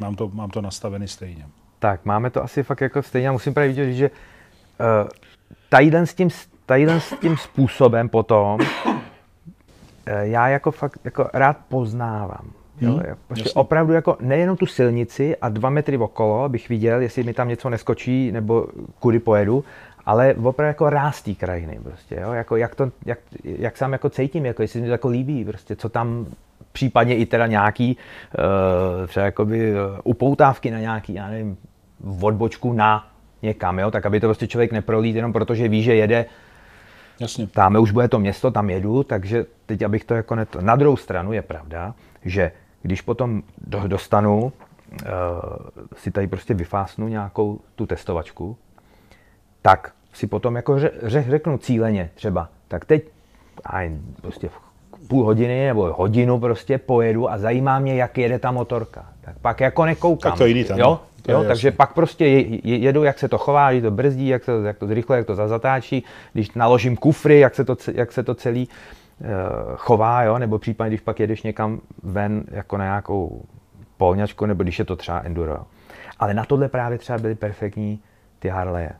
[0.00, 1.46] Mám, to, mám to nastavený stejně.
[1.80, 3.26] Tak, máme to asi fakt jako stejně.
[3.26, 5.08] Já musím právě vidět, že uh,
[5.68, 6.28] tadyhle s tím,
[6.66, 8.94] tadyhle s tím způsobem potom uh,
[10.20, 12.50] já jako fakt jako rád poznávám.
[12.80, 17.22] Jo, hmm, prostě opravdu jako nejenom tu silnici a dva metry okolo, abych viděl, jestli
[17.22, 18.66] mi tam něco neskočí nebo
[18.98, 19.64] kudy pojedu,
[20.06, 22.32] ale opravdu jako ráz té krajiny prostě, jo?
[22.32, 25.76] Jako, jak, to, jak, jak sám jako cítím, jako jestli mi to jako líbí, prostě,
[25.76, 26.26] co tam
[26.72, 27.96] případně i teda nějaký
[28.38, 29.74] uh, třeba jakoby
[30.04, 31.56] upoutávky na nějaký, já nevím,
[32.20, 33.06] odbočku na
[33.42, 33.90] někam, jo?
[33.90, 36.26] tak aby to prostě člověk neprolít jenom protože ví, že jede
[37.20, 37.46] Jasně.
[37.46, 40.60] Tam už bude to město, tam jedu, takže teď abych to jako neto...
[40.60, 41.94] Na druhou stranu je pravda,
[42.24, 43.42] že když potom
[43.86, 44.52] dostanu
[45.96, 48.56] si tady prostě vyfásnu nějakou tu testovačku,
[49.62, 53.04] tak si potom jako řeknu cíleně třeba, tak teď
[53.64, 54.50] a prostě
[55.08, 59.06] půl hodiny nebo hodinu prostě pojedu a zajímá mě, jak jede ta motorka.
[59.20, 60.32] Tak pak jako nekoukám.
[60.32, 60.78] Tak to jiný tam.
[60.78, 61.00] Jo?
[61.30, 62.26] Jo, takže pak prostě
[62.64, 65.34] jedu, jak se to chová, když to brzdí, jak, to, jak to zrychle, jak to
[65.34, 69.26] zazatáčí, když naložím kufry, jak se to, jak se to celý uh,
[69.76, 70.38] chová, jo?
[70.38, 73.42] nebo případně, když pak jedeš někam ven jako na nějakou
[73.96, 75.52] polňačku, nebo když je to třeba enduro.
[75.52, 75.64] Jo?
[76.18, 78.00] Ale na tohle právě třeba byly perfektní
[78.38, 78.90] ty Harleje.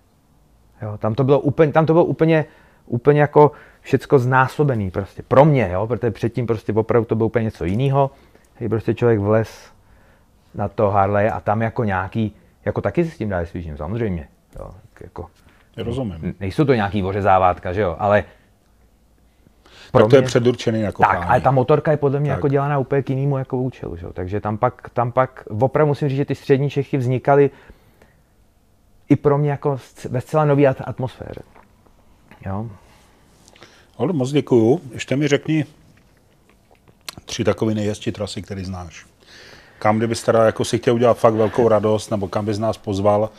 [0.82, 0.98] Jo?
[0.98, 2.44] Tam to bylo úplně, tam to bylo úplně,
[2.86, 5.22] úplně jako všecko znásobený prostě.
[5.22, 5.86] Pro mě, jo?
[5.86, 8.10] protože předtím prostě opravdu to bylo úplně něco jiného.
[8.54, 9.72] Hej, prostě člověk vlez
[10.54, 12.34] na to Harley a tam jako nějaký,
[12.64, 14.28] jako taky si s tím dá svížím, samozřejmě.
[14.58, 14.70] Jo?
[15.00, 15.26] Jako,
[15.76, 16.34] Rozumím.
[16.40, 18.24] Nejsou to nějaký ořezávátka, že jo, ale
[19.92, 22.36] pro tak to mě, je předurčený jako Tak, ale ta motorka je podle mě tak.
[22.38, 24.06] jako dělaná úplně k jinému jako účelu, že?
[24.12, 27.50] takže tam pak, tam pak opravdu musím říct, že ty střední Čechy vznikaly
[29.08, 29.78] i pro mě jako
[30.10, 31.42] ve zcela nové atmosféře.
[32.46, 32.70] Jo?
[33.98, 34.80] Ale moc děkuju.
[34.92, 35.64] Ještě mi řekni
[37.24, 39.06] tři takové nejjezdčí trasy, které znáš.
[39.80, 43.30] Kam kdybys teda jako si chtěl udělat fakt velkou radost, nebo kam bys nás pozval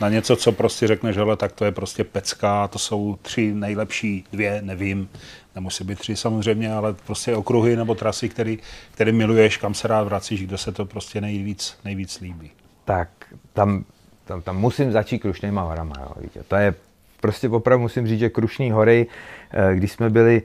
[0.00, 4.24] na něco, co prostě řekneš, že tak to je prostě pecka, to jsou tři nejlepší,
[4.32, 5.08] dvě, nevím,
[5.54, 8.58] nemusí být tři samozřejmě, ale prostě okruhy nebo trasy, který,
[8.90, 12.50] který miluješ, kam se rád vracíš, kde se to prostě nejvíc, nejvíc líbí.
[12.84, 13.08] Tak
[13.52, 13.84] tam,
[14.24, 16.42] tam, tam musím začít Krušnýma horama, jo, víte.
[16.48, 16.74] To je
[17.20, 19.06] prostě opravdu musím říct, že Krušní hory,
[19.50, 20.42] eh, když jsme byli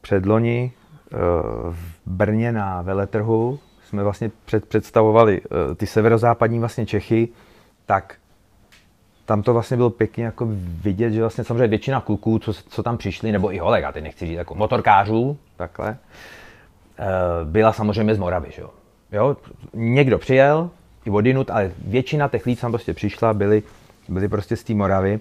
[0.00, 1.16] předloni eh,
[1.70, 7.28] v Brně na veletrhu, jsme vlastně před, představovali eh, ty severozápadní vlastně Čechy,
[7.86, 8.14] tak
[9.24, 10.48] tam to vlastně bylo pěkně jako
[10.82, 14.02] vidět, že vlastně samozřejmě většina kluků, co, co tam přišli, nebo i holek, a teď
[14.04, 15.96] nechci říct jako motorkářů, takhle,
[17.44, 18.70] byla samozřejmě z Moravy, že jo.
[19.12, 19.36] jo.
[19.74, 20.70] Někdo přijel,
[21.04, 23.62] i odinut, ale většina těch lidí, co tam prostě přišla, byli,
[24.08, 25.20] byli prostě z té Moravy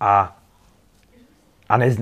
[0.00, 0.36] a,
[1.74, 1.96] a ne,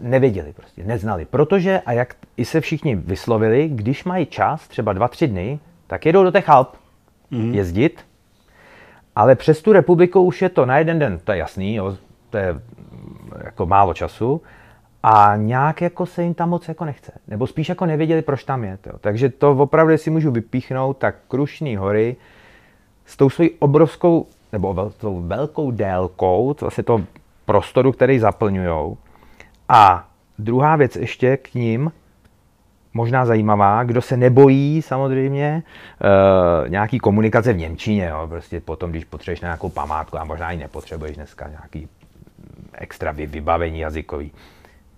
[0.00, 1.24] nevěděli prostě, neznali.
[1.24, 6.06] Protože, a jak i se všichni vyslovili, když mají čas, třeba dva, tři dny, tak
[6.06, 6.76] jedou do těch Alp
[7.32, 7.54] mm-hmm.
[7.54, 8.00] jezdit,
[9.16, 11.96] ale přes tu republiku už je to na jeden den, to je jasný, jo,
[12.30, 12.60] to je
[13.44, 14.42] jako málo času,
[15.02, 17.12] a nějak jako se jim tam moc jako nechce.
[17.28, 18.76] Nebo spíš jako nevěděli, proč tam je.
[18.76, 18.98] To.
[18.98, 22.16] Takže to opravdu, si můžu vypíchnout, tak Krušní hory
[23.06, 27.04] s tou svojí obrovskou, nebo tou velkou délkou, vlastně to
[27.44, 28.96] prostoru, který zaplňují.
[29.68, 30.08] A
[30.38, 31.92] druhá věc ještě k ním,
[32.94, 35.62] možná zajímavá, kdo se nebojí samozřejmě
[36.66, 40.58] e, nějaký komunikace v Němčině, jo, prostě potom, když potřebuješ nějakou památku a možná ji
[40.58, 41.88] nepotřebuješ dneska nějaký
[42.72, 44.32] extra vybavení jazykový,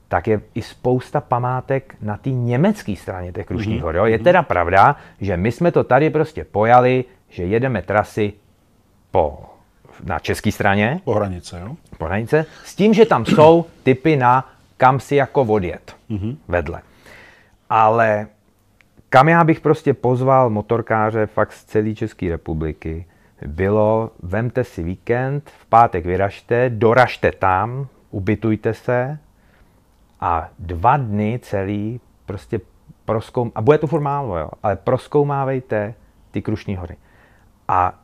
[0.09, 4.01] tak je i spousta památek na té německé straně těch Krušních mm-hmm.
[4.01, 4.09] hor.
[4.09, 8.33] Je teda pravda, že my jsme to tady prostě pojali, že jedeme trasy
[9.11, 9.39] po
[10.05, 11.01] na české straně.
[11.05, 11.77] Po hranice, jo?
[11.99, 12.47] Po hranice.
[12.65, 14.49] S tím, že tam jsou typy na
[14.81, 16.37] kam si jako odjet mm-hmm.
[16.49, 16.83] vedle.
[17.71, 18.27] Ale
[19.09, 23.07] kam já bych prostě pozval motorkáře fakt z celé České republiky,
[23.47, 29.19] bylo, vemte si víkend, v pátek vyražte, doražte tam, ubytujte se
[30.21, 32.61] a dva dny celý prostě
[33.05, 35.95] proskoum, a bude to furt málo, jo, ale proskoumávejte
[36.31, 36.97] ty Krušní hory.
[37.69, 37.99] A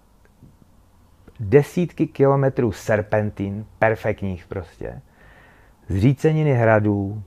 [1.40, 5.00] desítky kilometrů serpentín, perfektních prostě,
[5.88, 7.22] zříceniny hradů,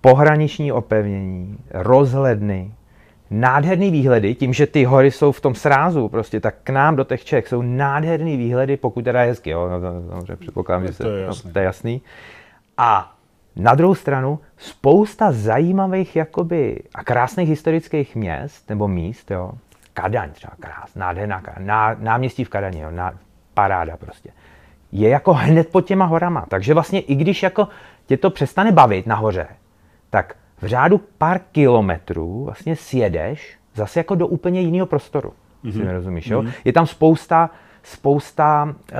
[0.00, 2.74] pohraniční opevnění, rozhledny,
[3.30, 7.04] nádherný výhledy, tím, že ty hory jsou v tom srázu, prostě tak k nám do
[7.04, 10.92] těch Čech jsou nádherný výhledy, pokud teda je hezky, jo, no, to, to, předpokládám, že
[10.92, 11.48] se, to je, jasný.
[11.48, 12.02] No, to je jasný.
[12.76, 13.14] A
[13.56, 19.52] na druhou stranu spousta zajímavých jakoby, a krásných historických měst nebo míst, jo,
[19.94, 23.14] Kadaň třeba krás, nádherná ná, náměstí v Kadani, jo, ná,
[23.54, 24.30] paráda prostě.
[24.92, 26.46] Je jako hned pod těma horama.
[26.48, 27.68] Takže vlastně i když jako
[28.06, 29.46] tě to přestane bavit nahoře,
[30.10, 35.32] tak v řádu pár kilometrů vlastně sjedeš zase jako do úplně jiného prostoru.
[35.64, 35.72] Mm-hmm.
[35.72, 36.42] Si mi rozumíš, jo?
[36.42, 36.52] Mm-hmm.
[36.64, 37.50] Je tam spousta,
[37.82, 38.98] spousta uh,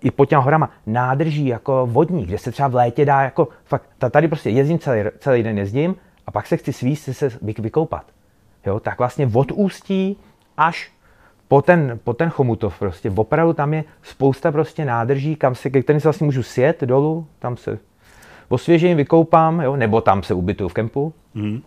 [0.00, 3.90] i pod těma horama nádrží jako vodní, kde se třeba v létě dá jako fakt,
[4.10, 8.04] tady prostě jezdím celý, celý den jezdím a pak se chci svíst se vykoupat.
[8.66, 10.16] Jo, tak vlastně od ústí
[10.56, 10.92] až
[11.48, 15.82] po ten, po ten Chomutov prostě, opravdu tam je spousta prostě nádrží, kam se, ke
[15.82, 17.78] kterým se vlastně můžu sjet dolů, tam se
[18.48, 21.12] osvěžím, vykoupám, jo, nebo tam se ubytuju v kempu.
[21.34, 21.62] Mm.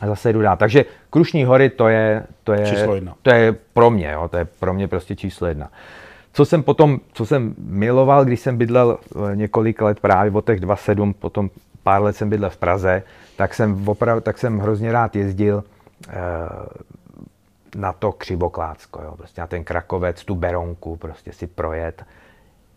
[0.00, 0.56] A zase jdu dál.
[0.56, 3.14] Takže Krušní hory to je, to je, číslo jedna.
[3.22, 5.70] to je pro mě, jo, to je pro mě prostě číslo jedna.
[6.32, 10.60] Co jsem potom, co jsem miloval, když jsem bydlel eh, několik let právě od těch
[10.60, 11.50] 2,7, potom
[11.82, 13.02] pár let jsem bydlel v Praze,
[13.36, 15.64] tak jsem, opravdu, tak jsem hrozně rád jezdil
[16.08, 16.12] eh,
[17.76, 22.04] na to křivoklácko, jo, prostě na ten Krakovec, tu Beronku, prostě si projet.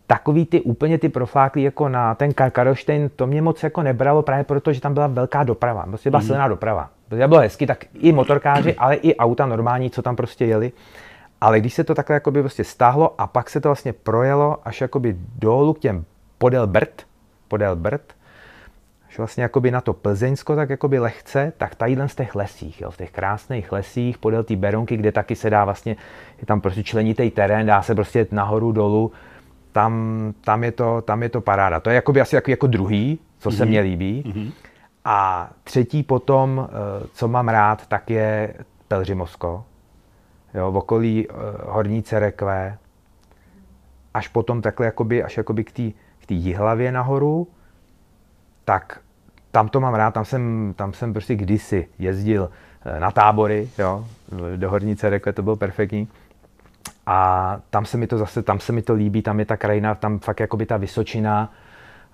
[0.08, 4.44] Takový ty úplně ty profáklí jako na ten Karlštejn, to mě moc jako nebralo právě
[4.44, 6.28] proto, že tam byla velká doprava, prostě byla mm.
[6.28, 6.90] silná doprava.
[7.10, 10.72] Protože bylo hezky, tak i motorkáři, ale i auta normální, co tam prostě jeli.
[11.42, 14.82] Ale když se to takhle jakoby prostě stáhlo a pak se to vlastně projelo až
[14.82, 16.06] jakoby dolů k těm
[16.38, 17.06] podél Brd,
[17.48, 18.14] podél Brd,
[19.10, 22.92] až vlastně jakoby na to Plzeňsko tak jakoby lehce, tak tadyhle z těch lesích, jo,
[22.92, 25.96] v těch krásných lesích podél té Beronky, kde taky se dá vlastně,
[26.40, 29.12] je tam prostě členitý terén, dá se prostě nahoru dolů,
[29.72, 31.80] tam, tam, je, to, tam je to paráda.
[31.80, 33.58] To je jakoby asi jako, jako druhý, co mm-hmm.
[33.58, 33.70] se mhm.
[33.70, 34.24] mně líbí.
[34.26, 34.52] Mm-hmm.
[35.06, 38.54] A třetí potom, eh, co mám rád, tak je
[38.88, 39.64] Pelřimosko.
[40.54, 42.78] Jo, v okolí uh, Horní Cerekve,
[44.14, 45.92] až potom takhle jakoby, až jakoby k té
[46.26, 47.48] k jihlavě nahoru,
[48.70, 49.00] tak
[49.52, 52.50] tam to mám rád, tam jsem, tam jsem prostě kdysi jezdil
[52.86, 54.06] eh, na tábory, jo,
[54.56, 56.08] do Horní Cerekve, to bylo perfektní.
[57.06, 59.96] A tam se mi to zase, tam se mi to líbí, tam je ta krajina,
[59.96, 61.52] tam fakt jakoby ta Vysočina,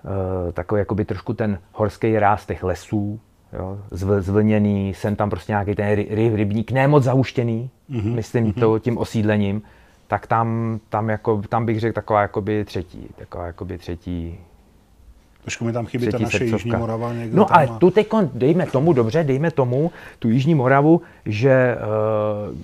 [0.04, 3.20] uh, takový jakoby trošku ten horský ráz těch lesů,
[3.54, 8.14] jo, zvl, zvlněný, jsem tam prostě nějaký ten ry, ry, rybník, ne moc zahuštěný, mm-hmm.
[8.16, 8.60] myslím mm-hmm.
[8.60, 9.62] to tím osídlením,
[10.08, 14.40] tak tam, tam, jako, tam bych řekl taková jakoby třetí, taková jakoby třetí
[15.46, 16.56] Trošku mi tam chybí ta naše srdcovka.
[16.56, 21.02] Jižní Morava někde No a tu teď dejme tomu, dobře, dejme tomu, tu Jižní Moravu,
[21.26, 21.78] že
[22.50, 22.58] uh,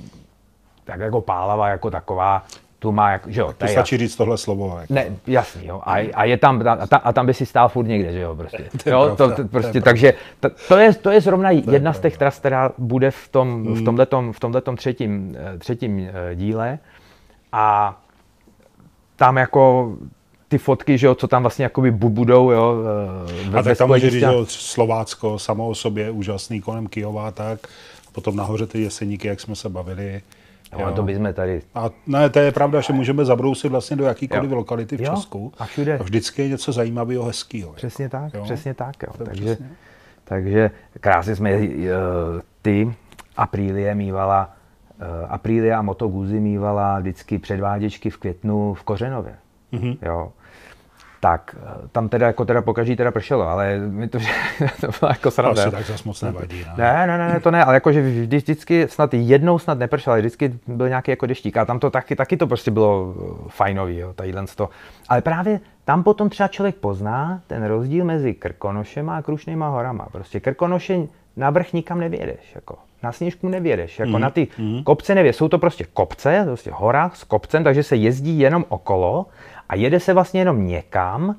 [0.84, 2.46] tak jako Pálava jako taková,
[2.80, 3.54] tu má, jak, že jo.
[3.58, 4.78] To stačí říct tohle slovo.
[4.82, 4.94] Jako.
[4.94, 5.82] Ne, jasný, jo.
[5.84, 8.36] A, a, je tam, a, ta, a tam by si stál furt někde, že jo,
[8.36, 8.70] prostě.
[8.84, 11.72] to jo, pravda, to, to, prostě, to takže to, to, je, to je zrovna to
[11.72, 15.58] jedna je z těch tras, která bude v, tom, v tomhletom, v tomhletom třetím, eh,
[15.58, 16.80] třetím eh, díle.
[17.52, 17.98] A
[19.16, 19.94] tam jako
[20.52, 22.76] ty fotky, že jo, co tam vlastně jakoby budou, jo.
[23.46, 27.32] Eh, ve, a tak tam může říct, že Slovácko samo o sobě úžasný kolem Kijova,
[27.32, 27.60] tak
[28.12, 30.22] potom nahoře ty jeseníky, jak jsme se bavili,
[30.80, 31.62] No, a to bychom tady...
[31.76, 34.58] A ne, to je pravda, že můžeme zabrousit vlastně do jakýkoliv jo.
[34.58, 35.16] lokality v jo.
[35.16, 35.54] Česku.
[35.58, 35.98] A všude.
[35.98, 37.74] A vždycky je něco zajímavého, hezkého.
[37.74, 38.18] Přesně jako.
[38.18, 38.44] tak, jo.
[38.44, 39.04] přesně tak.
[39.04, 39.26] Jo.
[39.26, 39.70] Takže, přesně.
[40.24, 41.66] takže krásně jsme uh,
[42.62, 42.94] ty
[43.38, 44.54] Aprilie mývala,
[45.00, 49.36] uh, Aprilia a Moto Guzzi mývala vždycky předváděčky v květnu v Kořenově.
[49.74, 49.98] Mm-hmm.
[50.02, 50.32] Jo
[51.22, 54.20] tak eh, tam teda jako teda pokaží teda pršelo, ale mi to,
[54.82, 55.62] to bylo jako sranda.
[55.62, 56.66] Asi tak zase moc nevadí.
[56.78, 57.08] Ne?
[57.08, 60.60] ne, ne, ne, to ne, ale jakože vždy, vždycky snad jednou snad nepršelo, ale vždycky
[60.68, 64.14] byl nějaký jako deštík a tam to taky, taky to prostě bylo eh, fajnový, jo,
[64.14, 64.70] tadyhle to.
[65.10, 70.08] Ale právě tam potom třeba člověk pozná ten rozdíl mezi Krkonošem a Krušnýma horama.
[70.12, 70.98] Prostě Krkonoše
[71.38, 74.84] na vrch nikam nevědeš, jako na sněžku nevědeš, jako mm, na ty mm.
[74.84, 75.36] kopce nevědeš.
[75.36, 79.26] Jsou to prostě kopce, prostě hora s kopcem, takže se jezdí jenom okolo
[79.72, 81.36] a jede se vlastně jenom někam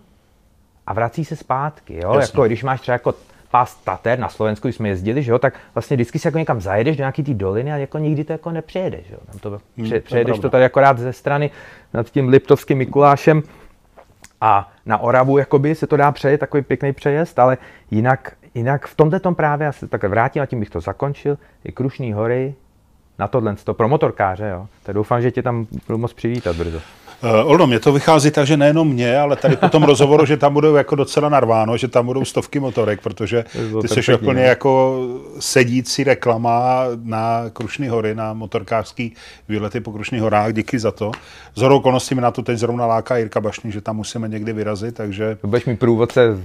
[0.87, 2.01] a vrací se zpátky.
[2.03, 2.15] Jo?
[2.21, 3.15] Jako, když máš třeba jako
[3.51, 6.97] pás Tater na Slovensku, jsme jezdili, že jo, tak vlastně vždycky si jako někam zajedeš
[6.97, 9.11] do nějaký té doliny a jako nikdy to jako nepřejedeš.
[9.11, 9.19] Jo?
[9.27, 11.51] Tam to, hmm, pře, přejedeš to, to tady akorát ze strany
[11.93, 13.43] nad tím Liptovským Mikulášem
[14.41, 17.59] a na Oravu jakoby se to dá přejet, takový pěkný přejezd, ale
[17.91, 21.39] jinak, jinak v tomto tom právě, já se takhle vrátím a tím bych to zakončil,
[21.65, 22.55] je Krušný hory
[23.19, 24.67] na tohle, to pro motorkáře, jo.
[24.83, 26.81] Tak doufám, že tě tam budu moc přivítat brzo.
[27.25, 30.37] Uh, Olno, mě to vychází tak, že nejenom mě, ale tady po tom rozhovoru, že
[30.37, 33.45] tam budou jako docela narváno, že tam budou stovky motorek, protože
[33.81, 35.01] ty jsi úplně jako
[35.39, 39.15] sedící reklama na Krušný hory, na motorkářský
[39.49, 41.13] výlety po Krušných horách, díky za to.
[41.55, 44.95] Z okolností mi na to teď zrovna láká Jirka Bašný, že tam musíme někdy vyrazit,
[44.95, 45.39] takže...
[45.43, 46.39] Budeš mi průvodce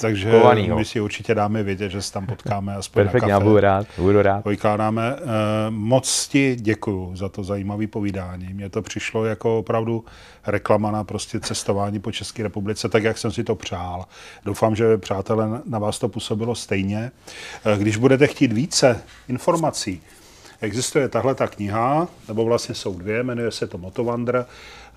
[0.00, 0.78] takže kovanýho.
[0.78, 3.44] my si určitě dáme vědět, že se tam potkáme aspoň Perfektně, na kafe.
[3.44, 4.46] budu rád, budu rád.
[4.46, 5.14] Vykládáme.
[5.14, 5.28] Uh,
[5.68, 8.54] moc ti děkuju za to zajímavé povídání.
[8.54, 10.04] Mně to přišlo jako opravdu
[10.46, 14.04] reklama na prostě cestování po České republice, tak jak jsem si to přál.
[14.44, 17.10] Doufám, že přátelé na vás to působilo stejně.
[17.66, 20.02] Uh, když budete chtít více informací,
[20.62, 24.46] existuje tahle ta kniha, nebo vlastně jsou dvě, jmenuje se to Motovandr.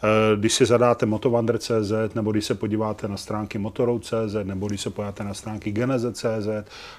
[0.03, 4.89] Eh, když si zadáte motovandr.cz nebo když se podíváte na stránky motorou.cz nebo když se
[4.89, 6.47] podíváte na stránky geneze.cz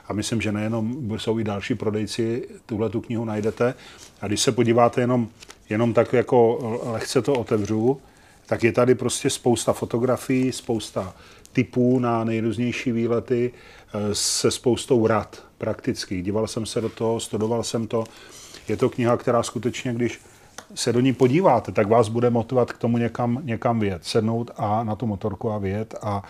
[0.09, 3.75] a myslím, že nejenom jsou i další prodejci, tuhle tu knihu najdete.
[4.21, 5.29] A když se podíváte jenom,
[5.71, 6.59] jenom tak jako
[6.93, 8.01] lehce to otevřu,
[8.47, 11.15] tak je tady prostě spousta fotografií, spousta
[11.53, 16.23] typů na nejrůznější výlety eh, se spoustou rad prakticky.
[16.23, 18.05] Díval jsem se do toho, studoval jsem to.
[18.69, 20.21] Je to kniha, která skutečně, když
[20.75, 24.85] se do ní podíváte, tak vás bude motivovat k tomu někam, někam vyjet, sednout a
[24.85, 25.95] na tu motorku a vyjet.
[26.03, 26.23] A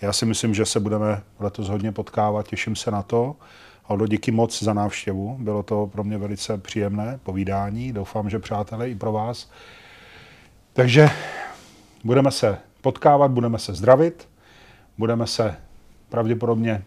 [0.00, 3.36] já si myslím, že se budeme letos hodně potkávat, těším se na to.
[3.84, 8.90] Aldo, díky moc za návštěvu, bylo to pro mě velice příjemné povídání, doufám, že přátelé
[8.90, 9.50] i pro vás.
[10.72, 11.10] Takže
[12.04, 14.28] budeme se potkávat, budeme se zdravit,
[14.98, 15.56] budeme se
[16.08, 16.82] pravděpodobně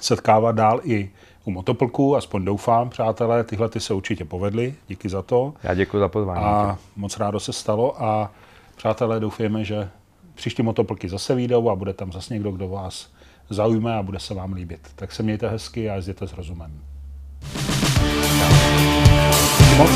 [0.00, 1.10] setkávat dál i
[1.44, 5.54] u motoplku, aspoň doufám, přátelé, tyhle ty se určitě povedly, díky za to.
[5.62, 6.44] Já děkuji za pozvání.
[6.44, 8.30] A moc rádo se stalo a
[8.76, 9.88] přátelé, doufujeme, že
[10.34, 13.10] příští motoplky zase výjdou a bude tam zase někdo, kdo vás
[13.50, 14.80] zaujme a bude se vám líbit.
[14.96, 16.80] Tak se mějte hezky a jezděte s rozumem.
[19.78, 19.90] Moc.